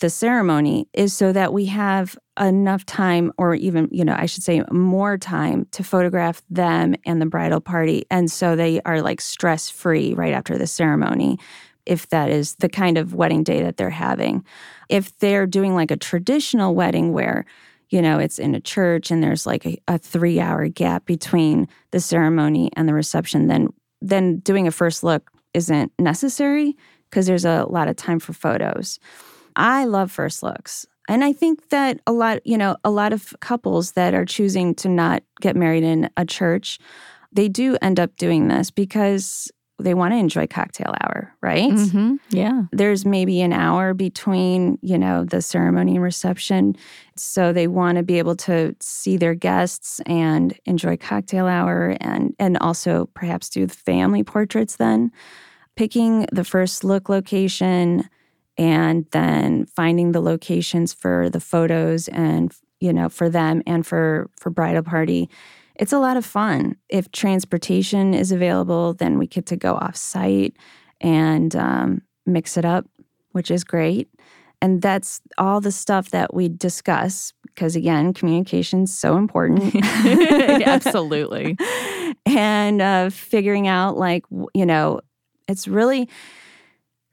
the 0.00 0.10
ceremony 0.10 0.88
is 0.92 1.12
so 1.12 1.32
that 1.32 1.52
we 1.52 1.66
have 1.66 2.16
enough 2.40 2.84
time 2.86 3.30
or 3.36 3.54
even 3.54 3.88
you 3.92 4.04
know 4.04 4.16
i 4.18 4.24
should 4.24 4.42
say 4.42 4.62
more 4.70 5.18
time 5.18 5.66
to 5.70 5.84
photograph 5.84 6.42
them 6.48 6.94
and 7.04 7.20
the 7.20 7.26
bridal 7.26 7.60
party. 7.60 8.04
And 8.10 8.30
so 8.30 8.56
they 8.56 8.80
are 8.82 9.02
like 9.02 9.20
stress 9.20 9.68
free 9.68 10.14
right 10.14 10.32
after 10.32 10.56
the 10.56 10.66
ceremony 10.66 11.38
if 11.84 12.08
that 12.10 12.30
is 12.30 12.54
the 12.56 12.68
kind 12.68 12.96
of 12.96 13.14
wedding 13.14 13.42
day 13.42 13.62
that 13.62 13.76
they're 13.76 13.90
having. 13.90 14.44
If 14.88 15.18
they're 15.18 15.46
doing 15.46 15.74
like 15.74 15.90
a 15.90 15.96
traditional 15.96 16.74
wedding 16.74 17.12
where 17.12 17.44
you 17.90 18.00
know 18.00 18.18
it's 18.18 18.38
in 18.38 18.54
a 18.54 18.60
church 18.60 19.10
and 19.10 19.22
there's 19.22 19.46
like 19.46 19.66
a, 19.66 19.78
a 19.88 19.98
three 19.98 20.40
hour 20.40 20.68
gap 20.68 21.04
between 21.04 21.68
the 21.90 22.00
ceremony 22.00 22.70
and 22.74 22.88
the 22.88 22.94
reception 22.94 23.48
then 23.48 23.68
then 24.00 24.38
doing 24.38 24.66
a 24.66 24.70
first 24.70 25.04
look 25.04 25.30
isn't 25.52 25.92
necessary 25.98 26.74
because 27.12 27.26
there's 27.26 27.44
a 27.44 27.66
lot 27.68 27.86
of 27.86 27.96
time 27.96 28.18
for 28.18 28.32
photos 28.32 28.98
I 29.56 29.84
love 29.84 30.10
first 30.10 30.42
looks. 30.42 30.86
And 31.08 31.24
I 31.24 31.32
think 31.32 31.68
that 31.70 32.00
a 32.06 32.12
lot, 32.12 32.46
you 32.46 32.56
know, 32.56 32.76
a 32.84 32.90
lot 32.90 33.12
of 33.12 33.34
couples 33.40 33.92
that 33.92 34.14
are 34.14 34.24
choosing 34.24 34.74
to 34.76 34.88
not 34.88 35.22
get 35.40 35.56
married 35.56 35.84
in 35.84 36.08
a 36.16 36.24
church, 36.24 36.78
they 37.32 37.48
do 37.48 37.76
end 37.82 37.98
up 37.98 38.16
doing 38.16 38.48
this 38.48 38.70
because 38.70 39.50
they 39.78 39.94
want 39.94 40.12
to 40.12 40.18
enjoy 40.18 40.46
cocktail 40.46 40.94
hour, 41.00 41.34
right? 41.40 41.72
Mm-hmm. 41.72 42.16
Yeah. 42.30 42.64
There's 42.70 43.04
maybe 43.04 43.40
an 43.40 43.52
hour 43.52 43.94
between, 43.94 44.78
you 44.80 44.96
know, 44.96 45.24
the 45.24 45.42
ceremony 45.42 45.96
and 45.96 46.04
reception. 46.04 46.76
So 47.16 47.52
they 47.52 47.66
want 47.66 47.96
to 47.96 48.04
be 48.04 48.18
able 48.18 48.36
to 48.36 48.76
see 48.80 49.16
their 49.16 49.34
guests 49.34 50.00
and 50.06 50.56
enjoy 50.66 50.98
cocktail 50.98 51.46
hour 51.46 51.96
and 52.00 52.34
and 52.38 52.58
also 52.58 53.06
perhaps 53.14 53.48
do 53.48 53.66
the 53.66 53.74
family 53.74 54.22
portraits 54.22 54.76
then. 54.76 55.10
Picking 55.76 56.26
the 56.32 56.44
first 56.44 56.84
look 56.84 57.08
location, 57.08 58.08
and 58.58 59.06
then 59.12 59.66
finding 59.66 60.12
the 60.12 60.20
locations 60.20 60.92
for 60.92 61.30
the 61.30 61.40
photos 61.40 62.08
and 62.08 62.54
you 62.80 62.92
know 62.92 63.08
for 63.08 63.28
them 63.28 63.62
and 63.66 63.86
for 63.86 64.30
for 64.38 64.50
bridal 64.50 64.82
party. 64.82 65.28
It's 65.76 65.92
a 65.92 65.98
lot 65.98 66.16
of 66.16 66.24
fun. 66.24 66.76
If 66.88 67.10
transportation 67.12 68.14
is 68.14 68.30
available 68.32 68.94
then 68.94 69.18
we 69.18 69.26
get 69.26 69.46
to 69.46 69.56
go 69.56 69.74
off 69.74 69.96
site 69.96 70.56
and 71.00 71.54
um, 71.56 72.02
mix 72.26 72.56
it 72.56 72.64
up 72.64 72.86
which 73.32 73.50
is 73.50 73.64
great. 73.64 74.08
And 74.60 74.80
that's 74.80 75.20
all 75.38 75.60
the 75.60 75.72
stuff 75.72 76.10
that 76.10 76.34
we 76.34 76.48
discuss 76.48 77.32
because 77.46 77.74
again 77.74 78.12
communication's 78.12 78.96
so 78.96 79.16
important. 79.16 79.74
Absolutely. 80.66 81.56
and 82.26 82.82
uh, 82.82 83.10
figuring 83.10 83.66
out 83.66 83.96
like 83.96 84.24
you 84.54 84.66
know 84.66 85.00
it's 85.48 85.68
really 85.68 86.08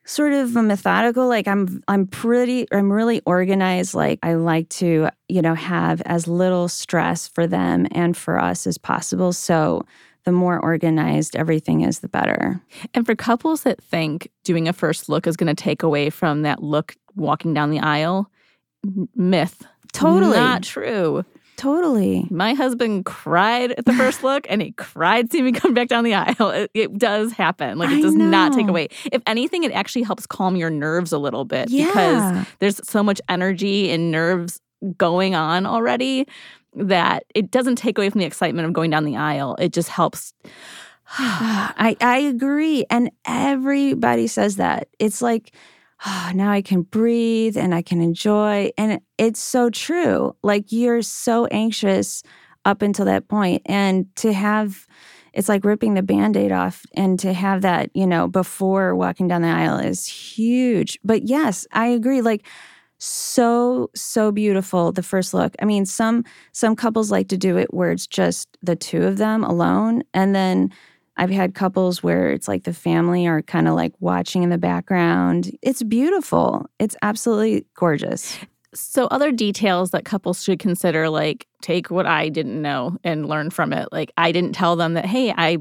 sort 0.06 0.34
of 0.34 0.56
a 0.56 0.64
methodical 0.64 1.28
like 1.28 1.48
i'm 1.48 1.84
i'm 1.88 2.08
pretty 2.08 2.66
i'm 2.72 2.92
really 2.92 3.22
organized 3.26 3.94
like 3.94 4.18
i 4.24 4.34
like 4.34 4.68
to 4.70 5.08
you 5.28 5.42
know 5.42 5.54
have 5.54 6.02
as 6.02 6.28
little 6.28 6.68
stress 6.68 7.28
for 7.28 7.46
them 7.46 7.86
and 7.92 8.18
for 8.18 8.40
us 8.40 8.66
as 8.66 8.78
possible 8.78 9.32
so 9.32 9.86
the 10.26 10.32
more 10.32 10.60
organized 10.60 11.36
everything 11.36 11.82
is 11.82 12.00
the 12.00 12.10
better 12.10 12.60
And 12.94 13.06
for 13.06 13.16
couples 13.16 13.64
that 13.64 13.84
think 13.84 14.30
doing 14.44 14.68
a 14.68 14.74
first 14.74 15.10
look 15.10 15.28
is 15.28 15.38
going 15.38 15.54
to 15.56 15.64
take 15.64 15.84
away 15.84 16.10
from 16.10 16.42
that 16.42 16.64
look 16.64 16.96
walking 17.16 17.54
down 17.54 17.70
the 17.70 17.80
aisle, 17.80 18.32
myth. 19.16 19.66
Totally. 19.92 20.38
Not 20.38 20.64
true. 20.64 21.26
Totally 21.60 22.26
My 22.30 22.54
husband 22.54 23.06
cried 23.06 23.72
at 23.74 23.86
the 23.86 23.94
first 23.94 24.24
look 24.24 24.48
and 24.50 24.62
he 24.62 24.72
cried 24.72 25.32
seeing 25.32 25.46
me 25.46 25.52
come 25.52 25.74
back 25.74 25.90
down 25.90 26.04
the 26.04 26.14
aisle. 26.14 26.50
It, 26.52 26.72
it 26.74 26.98
does 26.98 27.32
happen. 27.32 27.78
Like 27.78 27.90
it 27.90 28.02
does 28.02 28.16
not 28.16 28.54
take 28.54 28.68
away. 28.68 28.88
If 29.12 29.22
anything, 29.28 29.64
it 29.64 29.72
actually 29.74 30.04
helps 30.04 30.26
calm 30.26 30.56
your 30.56 30.70
nerves 30.70 31.12
a 31.12 31.18
little 31.18 31.46
bit 31.46 31.70
yeah 31.70 31.88
because 31.88 32.48
there's 32.60 32.82
so 32.88 33.04
much 33.04 33.22
energy 33.28 33.92
and 33.92 34.12
nerves 34.12 34.62
going 34.98 35.36
on 35.36 35.66
already 35.66 36.26
that 36.76 37.26
it 37.36 37.52
doesn't 37.52 37.76
take 37.76 37.98
away 37.98 38.10
from 38.10 38.20
the 38.20 38.26
excitement 38.26 38.66
of 38.66 38.74
going 38.74 38.90
down 38.90 39.04
the 39.04 39.18
aisle. 39.18 39.56
It 39.60 39.74
just 39.74 39.90
helps. 39.90 40.34
I, 41.18 41.98
I 42.00 42.20
agree. 42.20 42.86
And 42.90 43.12
everybody 43.26 44.28
says 44.28 44.58
that. 44.58 44.88
It's 45.00 45.22
like, 45.22 45.52
oh, 46.06 46.32
now 46.36 46.52
I 46.52 46.62
can 46.62 46.84
breathe 46.84 47.58
and 47.58 47.74
I 47.74 47.82
can 47.82 48.02
enjoy. 48.02 48.72
And 48.78 49.02
it's 49.18 49.42
so 49.42 49.70
true. 49.70 50.36
Like 50.44 50.72
you're 50.72 51.02
so 51.02 51.46
anxious 51.48 52.24
up 52.66 52.82
until 52.82 53.06
that 53.06 53.28
point. 53.28 53.62
And 53.66 54.14
to 54.18 54.34
have, 54.34 54.86
it's 55.34 55.50
like 55.50 55.64
ripping 55.64 55.94
the 55.94 56.04
band 56.04 56.36
aid 56.36 56.52
off. 56.52 56.86
And 56.94 57.20
to 57.20 57.34
have 57.34 57.62
that, 57.62 57.90
you 57.94 58.06
know, 58.06 58.28
before 58.28 58.96
walking 58.96 59.28
down 59.28 59.42
the 59.42 59.48
aisle 59.48 59.78
is 59.78 60.06
huge. 60.06 61.00
But 61.04 61.24
yes, 61.24 61.66
I 61.72 61.88
agree. 61.88 62.22
Like, 62.22 62.46
so 63.02 63.90
so 63.96 64.30
beautiful 64.30 64.92
the 64.92 65.02
first 65.02 65.34
look 65.34 65.56
i 65.62 65.66
mean 65.66 65.86
some 65.86 66.22
some 66.52 66.76
couples 66.76 67.10
like 67.10 67.30
to 67.30 67.38
do 67.38 67.58
it 67.58 67.74
where 67.74 67.92
it's 67.92 68.06
just 68.06 68.58
the 68.62 68.76
two 68.76 69.04
of 69.04 69.18
them 69.18 69.42
alone 69.42 70.04
and 70.14 70.36
then 70.36 70.70
i've 71.20 71.30
had 71.30 71.54
couples 71.54 72.02
where 72.02 72.32
it's 72.32 72.48
like 72.48 72.64
the 72.64 72.74
family 72.74 73.28
are 73.28 73.42
kind 73.44 73.68
of 73.68 73.76
like 73.76 73.94
watching 74.00 74.44
in 74.44 74.50
the 74.50 74.58
background 74.58 75.52
it's 75.62 75.84
beautiful 75.84 76.66
it's 76.80 76.96
absolutely 77.02 77.66
gorgeous 77.76 78.38
So, 78.74 79.08
other 79.08 79.32
details 79.32 79.90
that 79.92 80.06
couples 80.06 80.44
should 80.44 80.60
consider, 80.60 81.10
like 81.10 81.48
take 81.62 81.90
what 81.90 82.06
I 82.06 82.30
didn't 82.30 82.62
know 82.62 82.98
and 83.04 83.28
learn 83.28 83.50
from 83.50 83.74
it. 83.74 83.90
Like, 83.92 84.12
I 84.16 84.32
didn't 84.32 84.54
tell 84.54 84.76
them 84.76 84.94
that, 84.94 85.08
hey, 85.08 85.34
I 85.36 85.58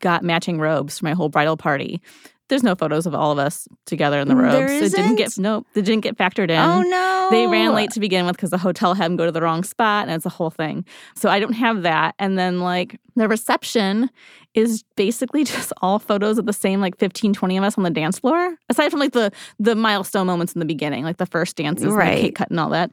got 0.00 0.22
matching 0.22 0.58
robes 0.58 0.98
for 0.98 1.06
my 1.06 1.12
whole 1.14 1.30
bridal 1.30 1.56
party. 1.56 2.02
There's 2.50 2.62
no 2.62 2.74
photos 2.74 3.06
of 3.06 3.14
all 3.14 3.32
of 3.32 3.38
us 3.38 3.66
together 3.86 4.20
in 4.20 4.28
the 4.28 4.34
mm, 4.34 4.42
robes. 4.42 4.52
There 4.54 4.82
It 4.82 4.92
didn't 4.92 5.16
get 5.16 5.28
isn't? 5.28 5.66
it 5.74 5.82
didn't 5.82 6.02
get 6.02 6.18
factored 6.18 6.50
in. 6.50 6.58
oh 6.58 6.82
no 6.82 7.28
They 7.30 7.46
ran 7.46 7.72
late 7.72 7.90
to 7.92 8.00
begin 8.00 8.26
with 8.26 8.36
because 8.36 8.50
the 8.50 8.58
hotel 8.58 8.92
had 8.94 9.06
them 9.06 9.16
go 9.16 9.24
to 9.24 9.32
the 9.32 9.40
wrong 9.40 9.64
spot 9.64 10.06
and 10.08 10.14
it's 10.16 10.26
a 10.26 10.30
whole 10.30 10.50
thing. 10.50 10.84
So 11.14 11.30
I 11.30 11.40
don't 11.40 11.54
have 11.54 11.82
that. 11.82 12.14
And 12.18 12.38
then 12.38 12.60
like 12.60 13.00
the 13.16 13.26
reception 13.28 14.10
is 14.54 14.82
basically 14.96 15.44
just 15.54 15.72
all 15.80 15.98
photos 15.98 16.36
of 16.38 16.44
the 16.46 16.52
same 16.52 16.80
like 16.80 16.98
15, 16.98 17.32
20 17.32 17.56
of 17.56 17.64
us 17.64 17.78
on 17.78 17.84
the 17.84 17.90
dance 17.90 18.18
floor. 18.18 18.56
Aside 18.68 18.90
from 18.90 19.00
like 19.00 19.12
the 19.12 19.32
the 19.58 19.74
milestone 19.74 20.26
moments 20.26 20.52
in 20.52 20.58
the 20.58 20.66
beginning, 20.66 21.04
like 21.04 21.16
the 21.16 21.26
first 21.26 21.56
dances, 21.56 21.84
and 21.84 21.92
the 21.92 21.96
Right. 21.96 22.20
cake 22.20 22.34
cut 22.34 22.50
and 22.50 22.60
all 22.60 22.70
that. 22.70 22.90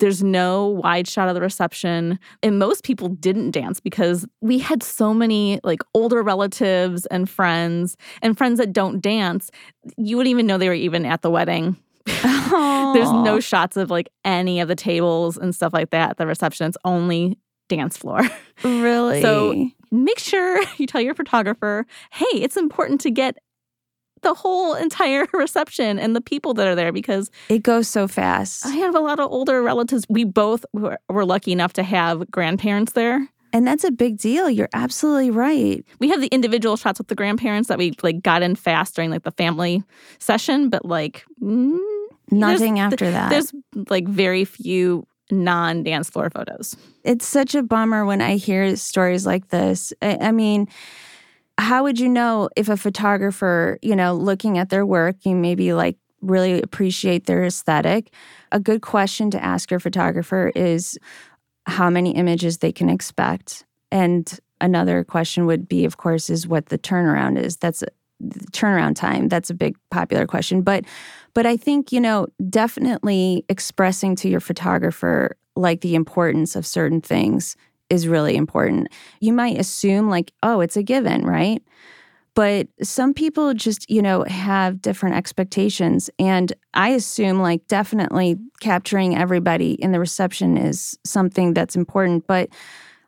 There's 0.00 0.22
no 0.24 0.66
wide 0.66 1.06
shot 1.06 1.28
of 1.28 1.34
the 1.34 1.40
reception. 1.40 2.18
And 2.42 2.58
most 2.58 2.82
people 2.84 3.08
didn't 3.08 3.52
dance 3.52 3.80
because 3.80 4.26
we 4.40 4.58
had 4.58 4.82
so 4.82 5.14
many 5.14 5.60
like 5.62 5.82
older 5.94 6.22
relatives 6.22 7.06
and 7.06 7.30
friends 7.30 7.96
and 8.20 8.36
friends 8.36 8.58
that 8.58 8.72
don't 8.72 9.00
dance. 9.00 9.50
You 9.96 10.16
wouldn't 10.16 10.30
even 10.30 10.46
know 10.46 10.58
they 10.58 10.68
were 10.68 10.74
even 10.74 11.04
at 11.06 11.22
the 11.22 11.30
wedding. 11.30 11.76
There's 12.06 13.10
no 13.12 13.40
shots 13.40 13.76
of 13.76 13.90
like 13.90 14.08
any 14.24 14.60
of 14.60 14.68
the 14.68 14.74
tables 14.76 15.36
and 15.36 15.54
stuff 15.54 15.72
like 15.72 15.90
that 15.90 16.10
at 16.10 16.16
the 16.18 16.26
reception. 16.26 16.66
It's 16.66 16.76
only 16.84 17.38
dance 17.68 17.96
floor. 17.96 18.20
really 18.64 19.22
So- 19.22 19.70
Make 19.90 20.18
sure 20.18 20.60
you 20.76 20.88
tell 20.88 21.00
your 21.00 21.14
photographer, 21.14 21.86
hey, 22.10 22.26
it's 22.32 22.56
important 22.56 23.00
to 23.02 23.12
get 23.12 23.38
the 24.24 24.34
whole 24.34 24.74
entire 24.74 25.26
reception 25.32 25.98
and 25.98 26.16
the 26.16 26.20
people 26.20 26.54
that 26.54 26.66
are 26.66 26.74
there 26.74 26.92
because 26.92 27.30
it 27.48 27.62
goes 27.62 27.88
so 27.88 28.08
fast 28.08 28.66
I 28.66 28.70
have 28.76 28.94
a 28.94 29.00
lot 29.00 29.20
of 29.20 29.30
older 29.30 29.62
relatives. 29.62 30.04
We 30.08 30.24
both 30.24 30.64
were, 30.72 30.98
were 31.08 31.24
lucky 31.24 31.52
enough 31.52 31.72
to 31.74 31.82
have 31.82 32.30
grandparents 32.30 32.92
there. 32.92 33.28
and 33.52 33.66
that's 33.66 33.84
a 33.84 33.92
big 33.92 34.18
deal 34.18 34.50
you're 34.50 34.70
absolutely 34.72 35.30
right 35.30 35.84
We 36.00 36.08
have 36.10 36.20
the 36.20 36.28
individual 36.28 36.76
shots 36.76 36.98
with 36.98 37.08
the 37.08 37.14
grandparents 37.14 37.68
that 37.68 37.78
we 37.78 37.92
like 38.02 38.22
got 38.22 38.42
in 38.42 38.56
fast 38.56 38.96
during 38.96 39.10
like 39.10 39.22
the 39.22 39.30
family 39.32 39.84
session, 40.18 40.68
but 40.70 40.84
like 40.84 41.24
mm, 41.40 41.78
Nothing 42.30 42.78
after 42.78 43.10
that. 43.10 43.30
There's 43.30 43.52
like 43.88 44.08
very 44.08 44.44
few 44.44 45.06
non 45.30 45.82
dance 45.82 46.10
floor 46.10 46.30
photos. 46.30 46.76
It's 47.04 47.26
such 47.26 47.54
a 47.54 47.62
bummer 47.62 48.04
when 48.04 48.20
I 48.20 48.36
hear 48.36 48.76
stories 48.76 49.26
like 49.26 49.48
this. 49.48 49.92
I, 50.02 50.18
I, 50.20 50.32
mean, 50.32 50.68
how 51.58 51.82
would 51.84 51.98
you 51.98 52.08
know 52.08 52.48
if 52.56 52.68
a 52.68 52.76
photographer, 52.76 53.78
you 53.82 53.94
know, 53.94 54.14
looking 54.14 54.58
at 54.58 54.70
their 54.70 54.84
work, 54.84 55.16
you 55.24 55.34
maybe 55.34 55.72
like 55.72 55.96
really 56.20 56.60
appreciate 56.60 57.26
their 57.26 57.44
aesthetic? 57.44 58.12
A 58.52 58.60
good 58.60 58.82
question 58.82 59.30
to 59.30 59.42
ask 59.42 59.70
your 59.70 59.80
photographer 59.80 60.52
is 60.54 60.98
how 61.66 61.90
many 61.90 62.14
images 62.14 62.58
they 62.58 62.72
can 62.72 62.90
expect. 62.90 63.64
And 63.90 64.38
another 64.60 65.04
question 65.04 65.46
would 65.46 65.68
be, 65.68 65.84
of 65.84 65.96
course, 65.96 66.28
is 66.28 66.46
what 66.46 66.66
the 66.66 66.78
turnaround 66.78 67.38
is. 67.38 67.56
That's 67.56 67.84
turnaround 68.52 68.96
time. 68.96 69.28
That's 69.28 69.50
a 69.50 69.54
big 69.54 69.76
popular 69.90 70.26
question. 70.26 70.62
But 70.62 70.84
but 71.34 71.46
I 71.46 71.56
think, 71.56 71.90
you 71.90 72.00
know, 72.00 72.28
definitely 72.48 73.44
expressing 73.48 74.14
to 74.16 74.28
your 74.28 74.40
photographer 74.40 75.36
like 75.56 75.80
the 75.80 75.94
importance 75.94 76.56
of 76.56 76.66
certain 76.66 77.00
things 77.00 77.56
is 77.90 78.08
really 78.08 78.36
important. 78.36 78.88
You 79.20 79.32
might 79.32 79.58
assume 79.58 80.08
like, 80.08 80.32
oh, 80.42 80.60
it's 80.60 80.76
a 80.76 80.82
given, 80.82 81.24
right? 81.24 81.62
But 82.34 82.66
some 82.82 83.14
people 83.14 83.54
just, 83.54 83.88
you 83.88 84.02
know, 84.02 84.24
have 84.24 84.82
different 84.82 85.14
expectations. 85.14 86.10
And 86.18 86.52
I 86.74 86.90
assume 86.90 87.40
like 87.40 87.66
definitely 87.68 88.36
capturing 88.60 89.16
everybody 89.16 89.72
in 89.72 89.92
the 89.92 90.00
reception 90.00 90.56
is 90.56 90.98
something 91.04 91.54
that's 91.54 91.76
important. 91.76 92.26
But 92.26 92.48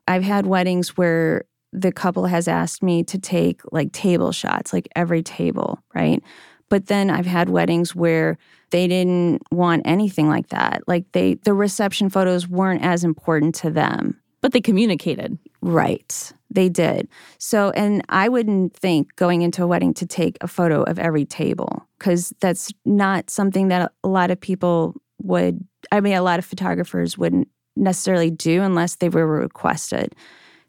I've 0.07 0.23
had 0.23 0.47
weddings 0.47 0.97
where 0.97 1.45
the 1.73 1.91
couple 1.91 2.27
has 2.27 2.47
asked 2.47 2.83
me 2.83 3.03
to 3.05 3.19
take 3.19 3.61
like 3.73 3.93
table 3.93 4.31
shots, 4.31 4.73
like 4.73 4.89
every 4.95 5.23
table, 5.23 5.81
right? 5.93 6.23
But 6.69 6.87
then 6.87 7.11
I've 7.11 7.27
had 7.27 7.49
weddings 7.49 7.95
where 7.95 8.39
they 8.71 8.87
didn't 8.87 9.43
want 9.51 9.83
anything 9.85 10.29
like 10.29 10.49
that. 10.49 10.83
Like 10.87 11.11
they 11.13 11.35
the 11.35 11.55
reception 11.55 12.11
photos 12.11 12.49
weren't 12.49 12.83
as 12.83 13.05
important 13.05 13.55
to 13.57 13.71
them. 13.71 14.21
But 14.43 14.53
they 14.53 14.61
communicated. 14.61 15.39
Right. 15.61 16.33
They 16.51 16.69
did. 16.69 17.09
So 17.39 17.71
and 17.71 18.03
I 18.09 18.29
wouldn't 18.29 18.77
think 18.77 19.17
going 19.17 19.43
into 19.43 19.63
a 19.63 19.67
wedding 19.67 19.95
to 19.95 20.07
take 20.07 20.39
a 20.41 20.49
photo 20.49 20.83
of 20.85 20.99
every 20.99 21.25
table 21.25 21.87
cuz 21.99 22.33
that's 22.41 22.73
not 22.85 23.31
something 23.31 23.69
that 23.69 23.93
a 24.05 24.09
lot 24.09 24.31
of 24.31 24.41
people 24.41 24.95
would 25.23 25.67
I 25.91 26.01
mean 26.01 26.15
a 26.15 26.23
lot 26.23 26.39
of 26.39 26.45
photographers 26.45 27.19
wouldn't 27.19 27.49
necessarily 27.77 28.31
do 28.31 28.63
unless 28.63 28.97
they 28.97 29.09
were 29.09 29.27
requested. 29.27 30.15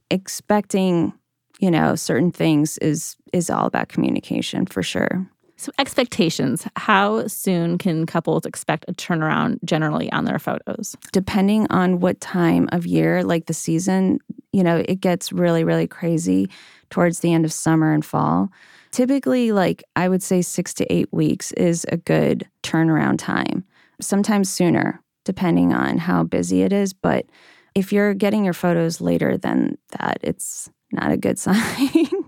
Expecting, 0.10 1.14
you 1.60 1.72
know, 1.72 1.96
certain 1.96 2.32
things 2.32 2.78
is 2.80 3.16
is 3.34 3.50
all 3.50 3.66
about 3.66 3.90
communication 3.90 4.66
for 4.66 4.84
sure. 4.84 5.30
So, 5.60 5.72
expectations. 5.80 6.68
How 6.76 7.26
soon 7.26 7.80
can 7.80 8.06
couples 8.06 8.46
expect 8.46 8.86
a 8.88 8.94
turnaround 8.94 9.58
generally 9.66 10.12
on 10.12 10.26
their 10.26 10.38
photos? 10.38 10.96
Depending 11.12 11.66
on 11.72 12.00
what 12.00 12.22
time 12.22 12.70
of 12.72 12.86
year, 12.86 13.24
like 13.24 13.48
the 13.48 13.56
season, 13.56 14.20
you 14.54 14.64
know, 14.64 14.84
it 14.88 15.02
gets 15.02 15.34
really, 15.34 15.64
really 15.64 15.88
crazy 15.88 16.48
towards 16.92 17.22
the 17.22 17.34
end 17.34 17.44
of 17.44 17.52
summer 17.52 17.92
and 17.92 18.06
fall. 18.06 18.50
Typically, 18.92 19.52
like 19.52 19.84
I 19.96 20.08
would 20.10 20.22
say 20.22 20.44
six 20.44 20.76
to 20.76 20.94
eight 20.94 21.12
weeks 21.12 21.52
is 21.54 21.88
a 21.92 21.98
good 21.98 22.48
turnaround 22.62 23.18
time, 23.18 23.64
sometimes 24.00 24.52
sooner, 24.52 25.02
depending 25.26 25.74
on 25.74 25.98
how 25.98 26.24
busy 26.24 26.62
it 26.62 26.72
is. 26.72 26.94
But 26.94 27.26
if 27.74 27.92
you're 27.92 28.14
getting 28.14 28.46
your 28.46 28.54
photos 28.54 29.02
later 29.02 29.38
than 29.38 29.80
that, 30.00 30.20
it's 30.22 30.70
not 30.92 31.12
a 31.12 31.18
good 31.18 31.40
sign 31.40 32.27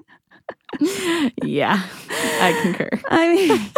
yeah, 1.43 1.81
I 2.11 2.59
concur. 2.61 2.89
I 3.09 3.33
mean, 3.33 3.69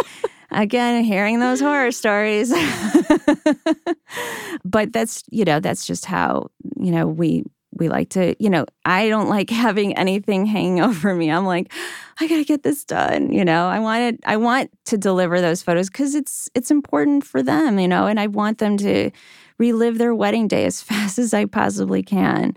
again, 0.50 1.04
hearing 1.04 1.40
those 1.40 1.60
horror 1.60 1.92
stories. 1.92 2.52
but 4.64 4.92
that's, 4.92 5.22
you 5.30 5.44
know, 5.44 5.60
that's 5.60 5.86
just 5.86 6.04
how, 6.04 6.48
you 6.76 6.90
know, 6.90 7.06
we 7.06 7.44
we 7.74 7.88
like 7.88 8.10
to, 8.10 8.36
you 8.38 8.50
know, 8.50 8.66
I 8.84 9.08
don't 9.08 9.30
like 9.30 9.48
having 9.48 9.96
anything 9.96 10.44
hanging 10.44 10.80
over 10.82 11.14
me. 11.14 11.30
I'm 11.30 11.46
like, 11.46 11.72
I 12.20 12.28
got 12.28 12.36
to 12.36 12.44
get 12.44 12.62
this 12.62 12.84
done, 12.84 13.32
you 13.32 13.44
know. 13.44 13.66
I 13.66 13.80
want 13.80 14.02
it 14.02 14.20
I 14.26 14.36
want 14.36 14.70
to 14.86 14.98
deliver 14.98 15.40
those 15.40 15.62
photos 15.62 15.88
cuz 15.88 16.14
it's 16.14 16.48
it's 16.54 16.70
important 16.70 17.24
for 17.24 17.42
them, 17.42 17.78
you 17.78 17.88
know, 17.88 18.06
and 18.06 18.20
I 18.20 18.26
want 18.26 18.58
them 18.58 18.76
to 18.78 19.10
relive 19.58 19.98
their 19.98 20.14
wedding 20.14 20.48
day 20.48 20.64
as 20.64 20.82
fast 20.82 21.18
as 21.18 21.32
I 21.32 21.46
possibly 21.46 22.02
can. 22.02 22.54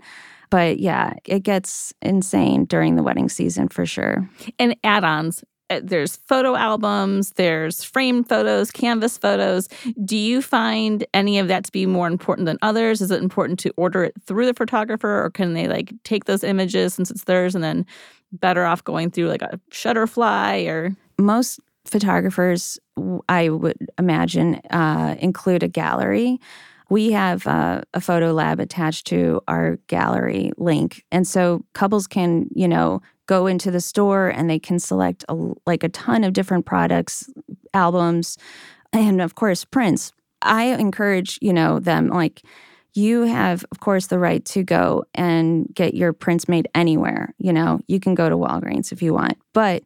But 0.50 0.78
yeah, 0.78 1.14
it 1.24 1.40
gets 1.40 1.92
insane 2.02 2.64
during 2.64 2.96
the 2.96 3.02
wedding 3.02 3.28
season 3.28 3.68
for 3.68 3.86
sure. 3.86 4.28
And 4.58 4.76
add 4.84 5.04
ons. 5.04 5.44
Uh, 5.68 5.80
there's 5.82 6.14
photo 6.14 6.54
albums, 6.54 7.32
there's 7.32 7.82
framed 7.82 8.28
photos, 8.28 8.70
canvas 8.70 9.18
photos. 9.18 9.68
Do 10.04 10.16
you 10.16 10.40
find 10.40 11.04
any 11.12 11.40
of 11.40 11.48
that 11.48 11.64
to 11.64 11.72
be 11.72 11.86
more 11.86 12.06
important 12.06 12.46
than 12.46 12.56
others? 12.62 13.00
Is 13.00 13.10
it 13.10 13.20
important 13.20 13.58
to 13.60 13.72
order 13.76 14.04
it 14.04 14.14
through 14.24 14.46
the 14.46 14.54
photographer 14.54 15.24
or 15.24 15.30
can 15.30 15.54
they 15.54 15.66
like 15.66 15.92
take 16.04 16.26
those 16.26 16.44
images 16.44 16.94
since 16.94 17.10
it's 17.10 17.24
theirs 17.24 17.56
and 17.56 17.64
then 17.64 17.84
better 18.30 18.64
off 18.64 18.84
going 18.84 19.10
through 19.10 19.28
like 19.28 19.42
a 19.42 19.58
Shutterfly 19.72 20.68
or 20.68 20.94
most 21.18 21.58
photographers 21.84 22.78
I 23.28 23.48
would 23.48 23.90
imagine 23.98 24.56
uh, 24.70 25.16
include 25.18 25.62
a 25.62 25.68
gallery 25.68 26.40
we 26.88 27.12
have 27.12 27.46
uh, 27.46 27.82
a 27.94 28.00
photo 28.00 28.32
lab 28.32 28.60
attached 28.60 29.06
to 29.08 29.40
our 29.48 29.78
gallery 29.88 30.52
link. 30.56 31.04
And 31.10 31.26
so 31.26 31.64
couples 31.72 32.06
can, 32.06 32.48
you 32.54 32.68
know, 32.68 33.02
go 33.26 33.46
into 33.46 33.70
the 33.70 33.80
store 33.80 34.28
and 34.28 34.48
they 34.48 34.58
can 34.58 34.78
select 34.78 35.24
a, 35.28 35.34
like 35.66 35.82
a 35.82 35.88
ton 35.88 36.22
of 36.22 36.32
different 36.32 36.64
products, 36.64 37.28
albums, 37.74 38.38
and 38.92 39.20
of 39.20 39.34
course, 39.34 39.64
prints. 39.64 40.12
I 40.42 40.66
encourage, 40.66 41.38
you 41.42 41.52
know, 41.52 41.80
them 41.80 42.08
like, 42.08 42.42
you 42.92 43.22
have, 43.22 43.64
of 43.70 43.80
course, 43.80 44.06
the 44.06 44.18
right 44.18 44.42
to 44.46 44.62
go 44.62 45.04
and 45.14 45.68
get 45.74 45.94
your 45.94 46.14
prints 46.14 46.48
made 46.48 46.66
anywhere. 46.74 47.34
You 47.36 47.52
know, 47.52 47.80
you 47.88 48.00
can 48.00 48.14
go 48.14 48.30
to 48.30 48.36
Walgreens 48.36 48.90
if 48.90 49.02
you 49.02 49.12
want. 49.12 49.36
But 49.52 49.82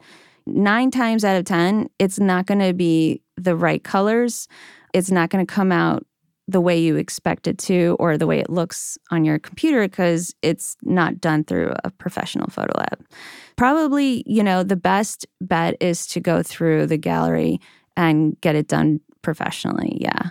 nine 0.47 0.93
times 0.93 1.25
out 1.25 1.37
of 1.37 1.45
10, 1.45 1.89
it's 1.99 2.21
not 2.21 2.47
going 2.47 2.61
to 2.61 2.73
be 2.73 3.21
the 3.37 3.57
right 3.57 3.83
colors. 3.83 4.47
It's 4.95 5.11
not 5.11 5.31
going 5.31 5.45
to 5.45 5.53
come 5.53 5.73
out 5.73 6.07
the 6.51 6.61
way 6.61 6.79
you 6.79 6.97
expect 6.97 7.47
it 7.47 7.59
to 7.59 7.97
or 8.01 8.19
the 8.19 8.27
way 8.27 8.41
it 8.41 8.51
looks 8.51 8.99
on 9.11 9.25
your 9.25 9.39
computer 9.39 9.83
because 9.83 10.35
it's 10.43 10.77
not 10.83 11.21
done 11.21 11.45
through 11.45 11.73
a 11.85 11.91
professional 11.91 12.49
photo 12.49 12.73
lab. 12.79 13.05
Probably, 13.57 14.23
you 14.27 14.43
know, 14.43 14.63
the 14.63 14.77
best 14.77 15.27
bet 15.41 15.77
is 15.81 16.07
to 16.09 16.21
go 16.21 16.43
through 16.43 16.87
the 16.87 16.97
gallery 16.97 17.61
and 17.97 18.41
get 18.41 18.57
it 18.57 18.69
done 18.69 19.01
professionally. 19.23 19.99
Yeah, 20.01 20.31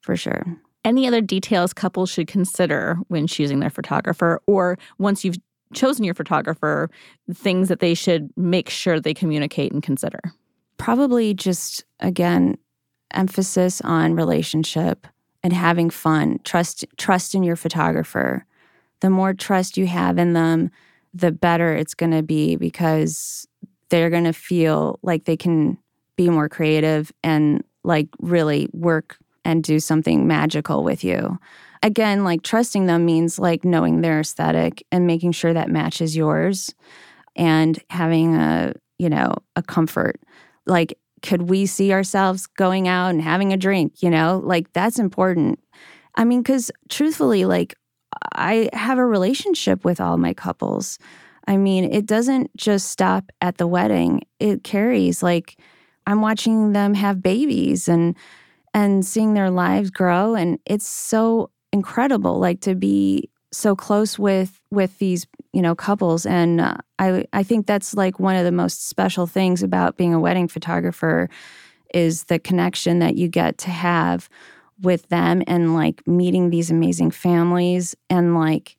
for 0.00 0.16
sure. 0.16 0.44
Any 0.84 1.06
other 1.06 1.20
details 1.20 1.72
couples 1.72 2.10
should 2.10 2.28
consider 2.28 2.96
when 3.08 3.26
choosing 3.26 3.60
their 3.60 3.70
photographer 3.70 4.40
or 4.46 4.78
once 4.98 5.24
you've 5.24 5.36
chosen 5.74 6.04
your 6.04 6.14
photographer, 6.14 6.90
things 7.34 7.68
that 7.68 7.80
they 7.80 7.94
should 7.94 8.30
make 8.36 8.70
sure 8.70 9.00
they 9.00 9.12
communicate 9.12 9.72
and 9.72 9.82
consider? 9.82 10.20
Probably 10.78 11.34
just, 11.34 11.84
again, 12.00 12.56
emphasis 13.12 13.80
on 13.82 14.14
relationship 14.14 15.06
and 15.42 15.52
having 15.52 15.90
fun. 15.90 16.40
Trust 16.44 16.84
trust 16.96 17.34
in 17.34 17.42
your 17.42 17.56
photographer. 17.56 18.44
The 19.00 19.10
more 19.10 19.32
trust 19.32 19.76
you 19.76 19.86
have 19.86 20.18
in 20.18 20.32
them, 20.32 20.70
the 21.14 21.32
better 21.32 21.74
it's 21.74 21.94
going 21.94 22.12
to 22.12 22.22
be 22.22 22.56
because 22.56 23.46
they're 23.90 24.10
going 24.10 24.24
to 24.24 24.32
feel 24.32 24.98
like 25.02 25.24
they 25.24 25.36
can 25.36 25.78
be 26.16 26.28
more 26.28 26.48
creative 26.48 27.12
and 27.22 27.62
like 27.84 28.08
really 28.18 28.68
work 28.72 29.16
and 29.44 29.62
do 29.62 29.80
something 29.80 30.26
magical 30.26 30.84
with 30.84 31.04
you. 31.04 31.38
Again, 31.82 32.24
like 32.24 32.42
trusting 32.42 32.86
them 32.86 33.06
means 33.06 33.38
like 33.38 33.64
knowing 33.64 34.00
their 34.00 34.20
aesthetic 34.20 34.84
and 34.90 35.06
making 35.06 35.32
sure 35.32 35.54
that 35.54 35.70
matches 35.70 36.16
yours 36.16 36.74
and 37.36 37.78
having 37.88 38.34
a, 38.34 38.74
you 38.98 39.08
know, 39.08 39.32
a 39.54 39.62
comfort. 39.62 40.20
Like 40.66 40.98
could 41.22 41.42
we 41.42 41.66
see 41.66 41.92
ourselves 41.92 42.46
going 42.46 42.88
out 42.88 43.08
and 43.08 43.22
having 43.22 43.52
a 43.52 43.56
drink? 43.56 44.02
You 44.02 44.10
know, 44.10 44.40
like 44.44 44.72
that's 44.72 44.98
important. 44.98 45.58
I 46.14 46.24
mean, 46.24 46.42
because 46.42 46.70
truthfully, 46.88 47.44
like 47.44 47.74
I 48.34 48.68
have 48.72 48.98
a 48.98 49.06
relationship 49.06 49.84
with 49.84 50.00
all 50.00 50.16
my 50.16 50.34
couples. 50.34 50.98
I 51.46 51.56
mean, 51.56 51.84
it 51.84 52.06
doesn't 52.06 52.54
just 52.56 52.90
stop 52.90 53.30
at 53.40 53.58
the 53.58 53.66
wedding. 53.66 54.22
It 54.38 54.64
carries 54.64 55.22
like 55.22 55.58
I'm 56.06 56.20
watching 56.20 56.72
them 56.72 56.94
have 56.94 57.22
babies 57.22 57.88
and 57.88 58.16
and 58.74 59.04
seeing 59.04 59.34
their 59.34 59.50
lives 59.50 59.90
grow 59.90 60.34
and 60.34 60.58
it's 60.66 60.86
so 60.86 61.50
incredible 61.72 62.38
like 62.38 62.60
to 62.60 62.74
be 62.74 63.30
so 63.52 63.74
close 63.74 64.18
with 64.18 64.60
with 64.70 64.98
these 64.98 65.26
you 65.58 65.62
know 65.62 65.74
couples. 65.74 66.24
And 66.26 66.60
uh, 66.60 66.76
i 66.98 67.24
i 67.32 67.42
think 67.42 67.66
that's 67.66 67.94
like 67.94 68.20
one 68.20 68.36
of 68.36 68.44
the 68.44 68.58
most 68.62 68.88
special 68.88 69.26
things 69.26 69.62
about 69.62 69.96
being 69.96 70.14
a 70.14 70.20
wedding 70.20 70.48
photographer 70.48 71.28
is 71.92 72.24
the 72.24 72.38
connection 72.38 73.00
that 73.00 73.16
you 73.16 73.28
get 73.28 73.58
to 73.58 73.70
have 73.70 74.28
with 74.80 75.08
them 75.08 75.42
and 75.46 75.74
like 75.74 76.06
meeting 76.06 76.50
these 76.50 76.70
amazing 76.70 77.10
families 77.10 77.96
and 78.08 78.34
like 78.34 78.76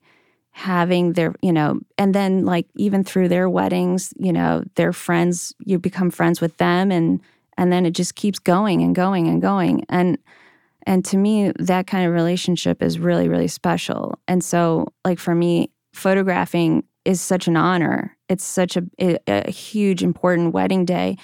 having 0.52 1.12
their 1.12 1.34
you 1.42 1.52
know 1.52 1.78
and 1.98 2.14
then 2.14 2.44
like 2.44 2.66
even 2.76 3.04
through 3.04 3.28
their 3.28 3.48
weddings 3.48 4.14
you 4.16 4.32
know 4.32 4.64
their 4.76 4.92
friends 4.92 5.54
you 5.60 5.78
become 5.78 6.10
friends 6.10 6.40
with 6.40 6.56
them 6.56 6.90
and 6.90 7.20
and 7.60 7.70
then 7.70 7.84
it 7.84 7.90
just 7.90 8.14
keeps 8.14 8.38
going 8.38 8.82
and 8.82 8.94
going 8.94 9.28
and 9.28 9.42
going. 9.42 9.84
And 9.90 10.18
and 10.86 11.04
to 11.04 11.18
me 11.18 11.52
that 11.58 11.86
kind 11.86 12.06
of 12.06 12.14
relationship 12.14 12.82
is 12.82 12.98
really 12.98 13.28
really 13.28 13.48
special. 13.48 14.18
And 14.26 14.42
so 14.42 14.88
like 15.04 15.18
for 15.18 15.34
me 15.34 15.70
photographing 15.92 16.84
is 17.04 17.20
such 17.20 17.46
an 17.46 17.56
honor 17.56 18.16
it's 18.28 18.44
such 18.44 18.76
a, 18.76 19.18
a, 19.26 19.50
huge 19.50 20.02
important 20.02 20.52
wedding 20.52 20.84
day 20.84 21.16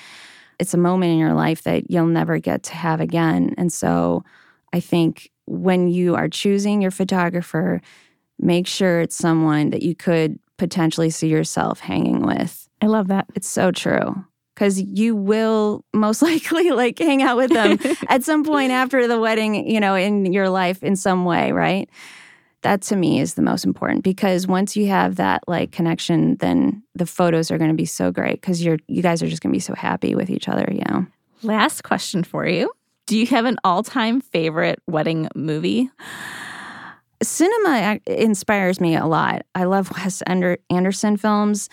it's 0.58 0.74
a 0.74 0.78
moment 0.78 1.12
in 1.12 1.18
your 1.18 1.34
life 1.34 1.62
that 1.62 1.90
you'll 1.90 2.06
never 2.06 2.38
get 2.38 2.62
to 2.62 2.74
have 2.74 3.00
again 3.00 3.54
and 3.58 3.72
so 3.72 4.24
i 4.72 4.80
think 4.80 5.30
when 5.46 5.88
you 5.88 6.14
are 6.14 6.28
choosing 6.28 6.80
your 6.82 6.90
photographer 6.90 7.80
make 8.38 8.66
sure 8.66 9.00
it's 9.00 9.16
someone 9.16 9.70
that 9.70 9.82
you 9.82 9.94
could 9.94 10.38
potentially 10.56 11.10
see 11.10 11.28
yourself 11.28 11.80
hanging 11.80 12.22
with 12.22 12.66
I 12.80 12.86
love 12.86 13.08
that. 13.08 13.26
it's 13.34 13.48
so 13.48 13.70
true. 13.70 14.24
Because 14.54 14.80
you 14.80 15.14
will 15.14 15.84
most 15.92 16.22
likely 16.30 16.70
like 16.70 16.98
hang 16.98 17.22
out 17.22 17.36
with 17.36 17.50
them 17.50 17.78
at 18.08 18.24
some 18.24 18.44
point 18.44 18.72
after 18.72 19.06
the 19.06 19.18
wedding, 19.18 19.68
you 19.68 19.80
know, 19.80 19.94
in 19.94 20.32
your 20.32 20.48
life 20.48 20.82
in 20.82 20.96
some 20.96 21.24
way, 21.24 21.52
right? 21.52 21.88
That 22.66 22.82
to 22.82 22.96
me 22.96 23.20
is 23.20 23.34
the 23.34 23.42
most 23.42 23.64
important 23.64 24.02
because 24.02 24.48
once 24.48 24.76
you 24.76 24.88
have 24.88 25.14
that 25.16 25.44
like 25.46 25.70
connection, 25.70 26.34
then 26.38 26.82
the 26.96 27.06
photos 27.06 27.52
are 27.52 27.58
going 27.58 27.70
to 27.70 27.76
be 27.76 27.84
so 27.84 28.10
great 28.10 28.40
because 28.40 28.60
you're 28.64 28.78
you 28.88 29.02
guys 29.02 29.22
are 29.22 29.28
just 29.28 29.40
going 29.40 29.52
to 29.52 29.56
be 29.56 29.60
so 29.60 29.76
happy 29.76 30.16
with 30.16 30.30
each 30.30 30.48
other, 30.48 30.66
you 30.72 30.82
know. 30.88 31.06
Last 31.44 31.84
question 31.84 32.24
for 32.24 32.44
you. 32.44 32.72
Do 33.06 33.16
you 33.16 33.26
have 33.28 33.44
an 33.44 33.56
all 33.62 33.84
time 33.84 34.20
favorite 34.20 34.80
wedding 34.88 35.28
movie? 35.36 35.88
Cinema 37.22 37.70
uh, 37.70 38.12
inspires 38.12 38.80
me 38.80 38.96
a 38.96 39.06
lot. 39.06 39.42
I 39.54 39.62
love 39.62 39.92
Wes 39.92 40.22
Ander- 40.22 40.58
Anderson 40.68 41.16
films, 41.16 41.68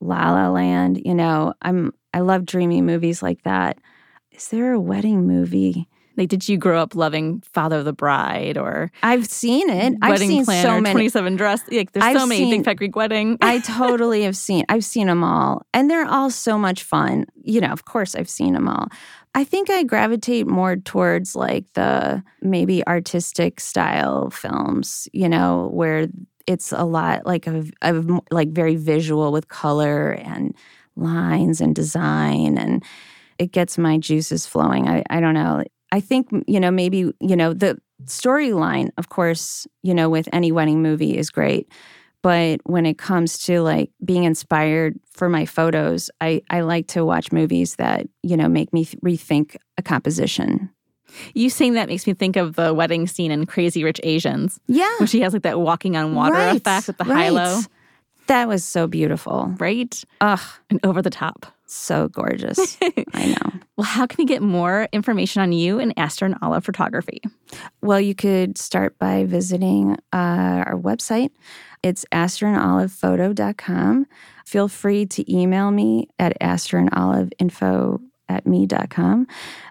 La 0.00 0.32
La 0.32 0.48
Land. 0.48 1.02
You 1.04 1.14
know, 1.14 1.52
I'm 1.60 1.92
I 2.14 2.20
love 2.20 2.46
dreamy 2.46 2.80
movies 2.80 3.22
like 3.22 3.42
that. 3.42 3.76
Is 4.32 4.48
there 4.48 4.72
a 4.72 4.80
wedding 4.80 5.26
movie? 5.26 5.86
Like, 6.20 6.28
did 6.28 6.46
you 6.50 6.58
grow 6.58 6.78
up 6.82 6.94
loving 6.94 7.40
Father 7.54 7.78
of 7.78 7.86
the 7.86 7.94
Bride 7.94 8.58
or 8.58 8.92
I've 9.02 9.24
seen 9.24 9.70
it. 9.70 9.94
I've 10.02 10.10
Wedding 10.10 10.28
seen 10.28 10.44
Planner, 10.44 10.68
so 10.68 10.78
many. 10.78 10.92
27 10.92 11.36
Dress? 11.36 11.62
Like, 11.72 11.92
there's 11.92 12.04
I've 12.04 12.18
so 12.18 12.26
many 12.26 12.40
seen- 12.42 12.50
Big 12.50 12.64
Fat 12.66 12.74
Greek 12.74 12.94
Wedding. 12.94 13.38
I 13.40 13.58
totally 13.64 14.24
have 14.24 14.36
seen. 14.36 14.66
I've 14.68 14.84
seen 14.84 15.06
them 15.06 15.24
all, 15.24 15.64
and 15.72 15.90
they're 15.90 16.06
all 16.06 16.28
so 16.28 16.58
much 16.58 16.82
fun. 16.82 17.24
You 17.42 17.62
know, 17.62 17.68
of 17.68 17.86
course, 17.86 18.14
I've 18.14 18.28
seen 18.28 18.52
them 18.52 18.68
all. 18.68 18.88
I 19.34 19.44
think 19.44 19.70
I 19.70 19.82
gravitate 19.82 20.46
more 20.46 20.76
towards 20.76 21.34
like 21.34 21.72
the 21.72 22.22
maybe 22.42 22.86
artistic 22.86 23.58
style 23.58 24.28
films. 24.28 25.08
You 25.14 25.30
know, 25.30 25.70
where 25.72 26.08
it's 26.46 26.70
a 26.70 26.84
lot 26.84 27.24
like 27.24 27.46
of, 27.46 27.72
of 27.80 28.10
like 28.30 28.50
very 28.50 28.76
visual 28.76 29.32
with 29.32 29.48
color 29.48 30.10
and 30.10 30.54
lines 30.96 31.62
and 31.62 31.74
design, 31.74 32.58
and 32.58 32.84
it 33.38 33.52
gets 33.52 33.78
my 33.78 33.96
juices 33.96 34.44
flowing. 34.44 34.86
I, 34.86 35.02
I 35.08 35.20
don't 35.20 35.32
know. 35.32 35.64
I 35.92 36.00
think 36.00 36.28
you 36.46 36.60
know 36.60 36.70
maybe 36.70 37.12
you 37.20 37.36
know 37.36 37.52
the 37.52 37.78
storyline, 38.04 38.90
of 38.96 39.08
course, 39.08 39.66
you 39.82 39.94
know, 39.94 40.08
with 40.08 40.28
any 40.32 40.52
wedding 40.52 40.82
movie 40.82 41.16
is 41.18 41.30
great. 41.30 41.70
But 42.22 42.60
when 42.64 42.84
it 42.84 42.98
comes 42.98 43.38
to 43.46 43.62
like 43.62 43.90
being 44.04 44.24
inspired 44.24 44.98
for 45.10 45.28
my 45.30 45.46
photos, 45.46 46.10
I, 46.20 46.42
I 46.50 46.60
like 46.60 46.86
to 46.88 47.02
watch 47.04 47.32
movies 47.32 47.76
that, 47.76 48.06
you 48.22 48.36
know, 48.36 48.46
make 48.48 48.72
me 48.74 48.84
th- 48.84 49.00
rethink 49.02 49.56
a 49.78 49.82
composition. 49.82 50.68
you 51.34 51.48
saying 51.48 51.74
that 51.74 51.88
makes 51.88 52.06
me 52.06 52.12
think 52.12 52.36
of 52.36 52.56
the 52.56 52.74
wedding 52.74 53.06
scene 53.06 53.30
in 53.30 53.46
Crazy 53.46 53.84
Rich 53.84 54.00
Asians, 54.02 54.60
Yeah. 54.66 54.92
where 54.98 55.06
she 55.06 55.22
has 55.22 55.32
like 55.32 55.42
that 55.44 55.60
walking 55.60 55.96
on 55.96 56.14
water 56.14 56.34
right, 56.34 56.56
effect 56.56 56.88
with 56.88 56.98
the 56.98 57.04
right. 57.04 57.16
high 57.16 57.28
low, 57.30 57.60
That 58.26 58.48
was 58.48 58.64
so 58.66 58.86
beautiful. 58.86 59.54
right? 59.58 60.02
Ugh, 60.20 60.40
And 60.68 60.78
over 60.84 61.00
the 61.00 61.10
top. 61.10 61.46
So 61.74 62.08
gorgeous. 62.08 62.76
I 63.14 63.26
know. 63.26 63.60
Well, 63.76 63.86
how 63.86 64.06
can 64.06 64.16
we 64.18 64.24
get 64.24 64.42
more 64.42 64.88
information 64.92 65.42
on 65.42 65.52
you 65.52 65.78
and 65.78 65.94
Aster 65.96 66.26
and 66.26 66.36
Olive 66.42 66.64
Photography? 66.64 67.22
Well, 67.82 68.00
you 68.00 68.14
could 68.14 68.58
start 68.58 68.98
by 68.98 69.24
visiting 69.24 69.96
uh, 70.12 70.64
our 70.66 70.76
website. 70.76 71.30
It's 71.82 72.04
asterandolivephoto.com. 72.12 74.06
Feel 74.44 74.68
free 74.68 75.06
to 75.06 75.32
email 75.32 75.70
me 75.70 76.08
at 76.18 76.38
asterandoliveinfo 76.40 78.00
at 78.28 78.46
me.com. 78.46 79.26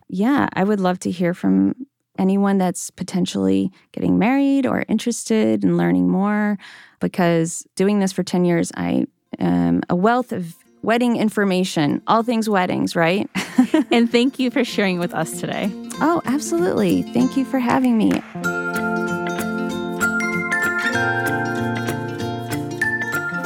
Yeah, 0.08 0.50
I 0.54 0.64
would 0.64 0.80
love 0.80 1.00
to 1.00 1.12
hear 1.12 1.34
from 1.34 1.76
anyone 2.18 2.58
that's 2.58 2.90
potentially 2.90 3.72
getting 3.94 4.20
married 4.20 4.66
or 4.66 4.84
interested 4.90 5.64
in 5.64 5.78
learning 5.78 6.10
more 6.10 6.58
because 7.00 7.66
doing 7.76 8.00
this 8.00 8.12
for 8.12 8.24
10 8.24 8.44
years, 8.44 8.72
I 8.76 9.06
am 9.40 9.82
a 9.90 9.96
wealth 9.96 10.32
of 10.32 10.56
wedding 10.82 11.18
information, 11.18 12.02
all 12.08 12.24
things 12.24 12.50
weddings, 12.50 12.96
right? 12.96 13.30
and 13.92 14.12
thank 14.12 14.39
you 14.39 14.50
for 14.52 14.63
sharing 14.63 15.00
with 15.00 15.13
us 15.13 15.39
today. 15.39 15.70
oh, 16.02 16.22
absolutely. 16.26 17.04
Thank 17.13 17.36
you 17.38 17.46
for 17.46 17.60
having 17.60 17.98
me. 17.98 18.12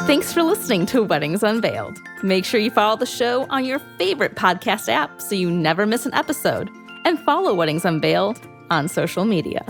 Thanks 0.05 0.33
for 0.33 0.43
listening 0.43 0.85
to 0.87 1.01
Weddings 1.01 1.43
Unveiled. 1.43 1.97
Make 2.23 2.45
sure 2.45 2.59
you 2.59 2.69
follow 2.69 2.97
the 2.97 3.05
show 3.05 3.47
on 3.49 3.65
your 3.65 3.79
favorite 3.97 4.35
podcast 4.35 4.89
app 4.89 5.21
so 5.21 5.33
you 5.33 5.49
never 5.49 5.85
miss 5.85 6.05
an 6.05 6.13
episode, 6.13 6.69
and 7.05 7.17
follow 7.19 7.53
Weddings 7.53 7.85
Unveiled 7.85 8.39
on 8.69 8.87
social 8.87 9.25
media. 9.25 9.63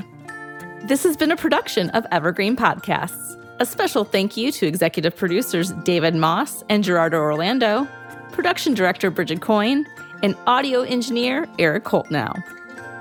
This 0.86 1.04
has 1.04 1.16
been 1.16 1.32
a 1.32 1.38
production 1.38 1.92
of 1.92 2.06
Evergreen 2.12 2.58
Podcasts. 2.58 3.40
A 3.60 3.66
special 3.66 4.04
thank 4.04 4.36
you 4.36 4.52
to 4.52 4.66
executive 4.66 5.16
producers 5.16 5.72
David 5.84 6.16
Moss 6.16 6.64
and 6.70 6.84
Gerardo 6.84 7.20
Orlando, 7.20 7.88
production 8.32 8.74
director 8.74 9.12
Bridget 9.12 9.42
Coyne, 9.42 9.86
and 10.24 10.36
audio 10.48 10.82
engineer 10.82 11.48
Eric 11.60 11.84
Holtnow. 11.84 12.34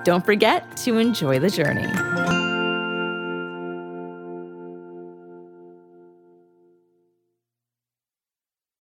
Don't 0.05 0.27
forget 0.27 0.77
to 0.79 0.99
enjoy 0.99 1.39
the 1.39 1.49
journey. 1.49 2.22